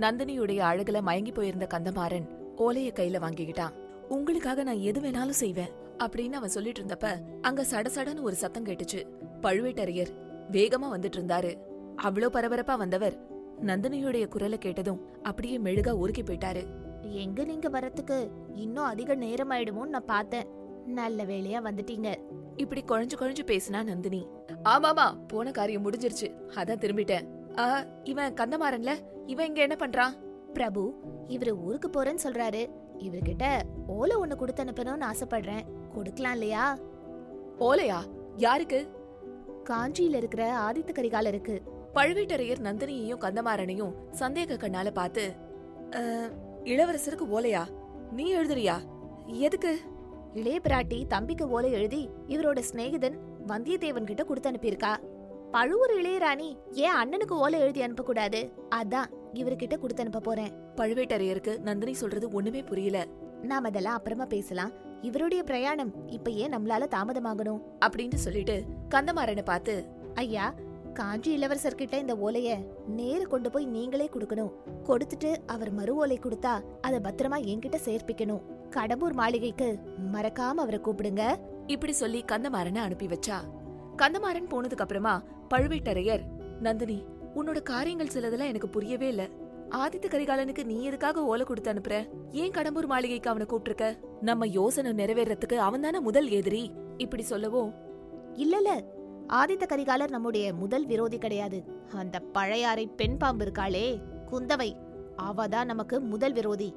நந்தினியுடைய 0.00 0.60
அழகுல 0.70 1.00
மயங்கி 1.02 1.32
போயிருந்த 1.32 1.66
கந்தமாறன் 1.66 2.28
ஓலைய 2.56 2.90
கையில 2.98 3.20
வாங்கிக்கிட்டான். 3.24 3.76
உங்களுக்காக 4.08 4.62
நான் 4.62 4.80
எது 4.80 5.00
வேணாலும் 5.00 5.40
செய்வேன். 5.42 5.72
அப்படின்னு 6.02 6.32
அவன் 6.32 6.48
சொல்லிட்டு 6.48 6.82
இருந்தப்ப 6.82 7.08
அங்க 7.42 7.62
சடசடன்னு 7.70 8.22
ஒரு 8.22 8.34
சத்தம் 8.34 8.66
கேட்டுச்சு. 8.66 9.00
பழுவேட்டரையர் 9.42 10.12
வேகமா 10.52 10.86
வந்துட்டு 10.92 11.18
இருந்தாரு. 11.18 11.58
அவ்வளோ 12.02 12.28
பரபரப்பா 12.32 12.76
வந்தவர் 12.76 13.16
நந்தினியுடைய 13.66 14.28
குரலை 14.28 14.58
கேட்டதும் 14.58 15.00
அப்படியே 15.22 15.58
மெழுகா 15.58 15.92
உருக்கி 16.02 16.22
போயிட்டாரு. 16.22 16.62
எங்க 17.02 17.44
நீங்க 17.44 17.68
வரத்துக்கு 17.68 18.30
இன்னும் 18.54 18.84
அதிக 18.84 19.14
நேரம் 19.14 19.50
ஆயிடுமோன்னு 19.50 19.86
நான் 19.86 20.04
பார்த்தேன். 20.04 20.46
நல்ல 20.86 21.24
வேலையா 21.24 21.60
வந்துட்டீங்க. 21.64 22.14
இப்படி 22.56 22.84
குழஞ்சு 22.86 23.16
குழஞ்சு 23.18 23.44
பேசினா 23.44 23.82
நந்தினி. 23.84 24.28
ஆமாமா 24.64 25.26
போன 25.26 25.50
காரியம் 25.50 25.90
முடிஞ்சிருச்சு. 25.90 26.28
அதான் 26.54 26.82
திரும்பிட்டேன். 26.82 27.26
ஆ 27.58 27.84
இவன் 28.04 28.34
கந்தமாறன்ல? 28.34 28.90
இவன் 29.26 29.46
இங்க 29.46 29.60
என்ன 29.60 29.76
பண்றான்? 29.78 30.12
பிரபு 30.52 30.94
இவரு 31.28 31.50
ஊருக்கு 31.50 31.88
போறேன்னு 31.88 32.24
சொல்றாரு. 32.24 32.70
இவர்கிட்ட 32.98 33.60
ஓலை 33.86 34.16
ஒண்ணு 34.16 34.36
கொடுத்து 34.36 34.64
அனுப்பணும்னு 34.64 35.12
ஆசைப்படுறேன். 35.12 35.62
கொடுக்கலாம் 35.94 36.32
இல்லையா? 36.32 36.78
ஓலையா 37.58 37.98
யாருக்கு? 38.36 38.88
காஞ்சியில 39.70 40.14
இருக்கிற 40.14 40.54
ஆதித்த 40.58 40.92
கரிகாலருக்கு 40.92 41.62
பழுவேட்டரையர் 41.94 42.64
நந்தினியையும் 42.64 43.18
கந்தமாறனையும் 43.18 43.94
சந்தேக 44.18 44.56
கண்ணால 44.56 44.90
பார்த்து 44.90 45.32
"அ, 45.94 46.00
இளவரசருக்கு 46.64 47.26
ஓலையா? 47.32 47.62
நீ 48.12 48.34
எழுதுறியா? 48.36 48.76
எதுக்கு? 49.26 49.78
இளைய 50.34 50.60
பிராட்டி 50.68 51.06
தம்பிக்கு 51.06 51.48
ஓலை 51.48 51.72
எழுதி 51.72 52.08
இவரோட 52.28 52.62
சிநேகிதன் 52.72 53.16
வந்தியத்தேவன் 53.46 54.04
கிட்ட 54.04 54.24
கொடுத்து 54.24 54.50
அனுப்பியிருக்கா. 54.50 54.96
பழுவூர் 55.50 55.90
இளையராணி 55.90 56.56
ஏன் 56.72 56.94
அண்ணனுக்கு 57.02 57.32
ஓலை 57.32 57.60
எழுதி 57.60 57.82
அனுப்ப 57.82 58.02
கூடாது? 58.02 58.52
அதான் 58.74 59.10
இவர்கிட்ட 59.34 59.78
கொடுத்து 59.78 60.02
அனுப்ப 60.02 60.20
போறேன். 60.20 60.52
பழுவேட்டரையருக்கு 60.76 61.58
நந்தினி 61.58 61.92
சொல்றது 61.92 62.28
ஒண்ணுமே 62.28 62.62
புரியல. 62.62 63.06
நாம 63.42 63.68
அதெல்லாம் 63.68 63.94
அப்புறமா 63.94 64.24
பேசலாம். 64.24 64.72
இவருடைய 65.02 65.42
பிரயாணம் 65.42 65.92
இப்ப 66.06 66.30
ஏன் 66.30 66.54
நம்மளால 66.54 66.88
தாமதமாகணும் 66.96 67.62
அப்படின்னு 67.86 68.14
சொல்லிட்டு 68.14 68.64
கந்தமாறனை 68.88 69.44
பார்த்து 69.44 69.74
ஐயா 70.14 70.54
காஞ்சி 70.92 71.30
இளவரசர் 71.32 71.74
கிட்ட 71.74 71.98
இந்த 71.98 72.14
ஓலைய 72.14 72.66
நேரு 72.86 73.26
கொண்டு 73.26 73.50
போய் 73.50 73.66
நீங்களே 73.66 74.08
கொடுக்கணும். 74.12 74.52
கொடுத்துட்டு 74.88 75.30
அவர் 75.46 75.70
மறு 75.72 75.94
ஓலை 75.94 76.18
கொடுத்தா 76.22 76.54
அத 76.80 76.98
பத்திரமா 76.98 77.38
என்கிட்ட 77.52 77.78
சேர்ப்பிக்கணும். 77.84 78.42
கடம்பூர் 78.70 79.12
மாளிகைக்கு 79.12 79.68
மறக்காம 80.12 80.62
அவரை 80.64 80.80
கூப்பிடுங்க. 80.82 81.24
இப்படி 81.66 81.92
சொல்லி 81.92 82.24
கந்தமாறனை 82.32 82.76
அனுப்பி 82.76 83.06
வச்சா. 83.06 83.38
கந்தமாறன் 83.96 84.50
போனதுக்கு 84.50 84.84
அப்புறமா 84.86 85.22
பழுவேட்டரையர் 85.54 86.24
நந்தினி 86.60 87.04
உன்னோட 87.34 87.62
காரியங்கள் 87.62 88.14
சிலதெல்லாம் 88.14 88.52
எனக்கு 88.52 88.68
புரியவே 88.68 89.08
இல்ல. 89.08 89.28
ஆதித்த 89.70 90.06
கரிகாலனுக்கு 90.08 90.64
நீ 90.64 90.82
எதுக்காக 90.82 91.24
ஓலை 91.24 91.44
கொடுத்து 91.44 91.72
அனுப்புற? 91.72 92.08
ஏன் 92.30 92.50
கடம்பூர் 92.50 92.86
மாளிகைக்கு 92.86 93.30
அவனை 93.30 93.46
கூப்பிட்டிருக்க? 93.48 93.98
நம்ம 94.20 94.46
யோசனை 94.46 94.92
நிறைவேறத்துக்கு 94.92 95.54
அவன் 95.54 95.80
தானே 95.80 96.00
முதல் 96.00 96.28
எதிரி. 96.28 96.70
இப்படி 96.96 97.22
சொல்லவோ? 97.22 97.68
இல்லல 98.34 98.84
ஆதித்த 99.28 99.66
கரிகாலர் 99.66 100.08
நம்முடைய 100.08 100.54
முதல் 100.54 100.86
விரோதி 100.86 101.18
கிடையாது. 101.18 101.64
அந்த 101.94 102.18
பழையாறை 102.18 102.86
பெண் 102.86 103.16
பாம்பு 103.16 103.44
இருக்காளே 103.44 103.98
குந்தவை. 104.30 104.72
அவ 105.16 105.48
தான் 105.48 105.66
நமக்கு 105.66 106.00
முதல் 106.00 106.32
விரோதி. 106.32 106.74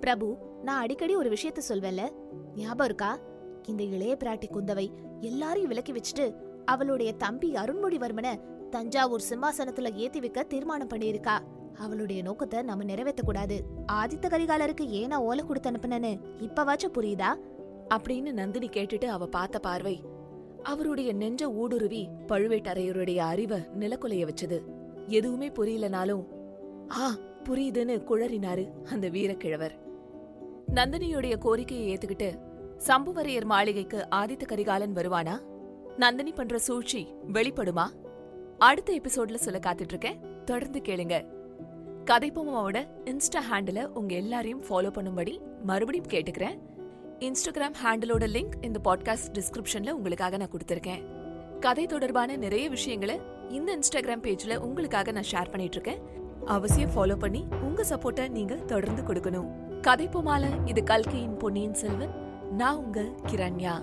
பிரபு 0.00 0.36
நான் 0.62 0.80
அடிக்கடி 0.80 1.16
ஒரு 1.16 1.30
விஷயத்த 1.30 1.58
சொல்வேன்ல. 1.68 2.08
ஞாபகம் 2.56 2.86
இருக்கா? 2.86 3.18
இந்த 3.66 3.82
இளைய 3.82 4.16
பிராட்டி 4.20 4.46
குந்தவை 4.52 4.88
எல்லாரையும் 5.20 5.68
விலக்கி 5.68 5.92
வச்சுட்டு 5.92 6.34
அவளுடைய 6.64 7.12
தம்பி 7.12 7.52
அருண்மொழிவர்மனை 7.52 8.40
தஞ்சாவூர் 8.70 9.22
சிம்மாசனத்துல 9.30 9.94
ஏத்தி 9.94 10.20
வைக்க 10.20 10.42
தீர்மானம் 10.42 10.88
பண்ணியிருக்கா. 10.88 11.38
அவளுடைய 11.78 12.22
நோக்கத்தை 12.22 12.62
நம்ம 12.62 12.84
நிறைவேற்ற 12.84 13.22
கூடாது. 13.22 13.64
ஆதித்த 13.92 14.26
கரிகாலருக்கு 14.26 14.80
ஏனா 14.80 15.14
ஓலை 15.14 15.44
கொடுத்து 15.46 15.70
அனுப்புனேன்னு 15.70 16.18
இப்பவாச்சும் 16.38 16.92
புரியுதா? 16.94 17.36
அப்படின்னு 17.94 18.32
நந்தினி 18.32 18.68
கேட்டுட்டு 18.68 19.04
அவ 19.04 19.26
பார்த்த 19.26 19.58
பார்வை. 19.58 20.02
அவருடைய 20.62 21.12
நெஞ்ச 21.12 21.50
ஊடுருவி 21.50 22.08
பழுவேட்டரையருடைய 22.28 23.16
அறிவை 23.16 23.60
நிலக்குலைய 23.60 24.28
வச்சது. 24.28 24.60
எதுவுமே 25.06 25.48
புரியலனாலும் 25.48 26.24
ஆ 26.90 27.10
புரியுதுன்னு 27.44 28.02
குழறினாரு 28.02 28.84
அந்த 28.84 29.08
வீரக்கிழவர். 29.08 29.70
நந்தினியுடைய 30.74 31.38
கோரிக்கையை 31.38 31.96
ஏத்துக்கிட்டு 31.96 32.38
சம்புவரையர் 32.86 33.44
மாளிகைக்கு 33.44 34.08
ஆதித்த 34.10 34.46
கரிகாலன் 34.46 34.94
வருவானா? 34.94 35.40
நந்தினி 35.96 36.32
பண்ற 36.32 36.58
சூழ்ச்சி 36.58 37.06
வெளிப்படுமா? 37.32 37.86
அடுத்த 38.58 38.92
எபிசோட்ல 38.92 39.34
சொல்ல 39.34 39.60
காத்துட்டு 39.66 39.80
இருக்கேன். 39.80 40.20
தொடர்ந்து 40.44 40.80
கேளுங்க. 40.80 41.33
கதைப்பூமாவோட 42.04 42.86
இன்ஸ்டா 43.04 43.40
ஹேண்டில 43.52 43.84
உங்க 43.84 44.14
எல்லாரையும் 44.14 44.64
ஃபாலோ 44.64 44.90
பண்ணும்படி 44.94 45.38
மறுபடியும் 45.64 46.06
கேட்டுக்கிறேன். 46.06 46.58
இன்ஸ்டாகிராம் 47.18 47.74
ஹேண்டிலோட 47.84 48.26
லிங்க் 48.26 48.64
இந்த 48.64 48.80
பாட்காஸ்ட் 48.84 49.38
டிஸ்கிரிப்ஷன்ல 49.38 49.90
உங்களுக்காக 49.90 50.36
நான் 50.36 50.48
கொடுத்துருக்கேன். 50.50 51.04
கதை 51.60 51.86
தொடர்பான 51.86 52.36
நிறைய 52.36 52.68
விஷயங்களை 52.68 53.20
இந்த 53.48 53.76
இன்ஸ்டாகிராம் 53.76 54.36
பேஜ்ல 54.36 54.56
உங்களுக்காக 54.56 55.12
நான் 55.12 55.22
ஷேர் 55.22 55.50
பண்ணிட்டு 55.50 55.80
இருக்கேன் 55.80 56.00
அவசியம் 56.44 56.90
ஃபாலோ 56.90 57.16
பண்ணி 57.16 57.44
உங்க 57.62 57.84
சப்போர்ட்டை 57.88 58.28
நீங்க 58.28 58.54
தொடர்ந்து 58.54 59.02
கொடுக்கணும். 59.02 59.80
கதை 59.80 60.08
இது 60.66 60.84
கல்கியின் 60.84 61.36
பொன்னியின் 61.36 61.74
செல்வன். 61.74 62.10
நான் 62.56 62.76
உங்க 62.76 63.02
கிரண்யா. 63.32 63.82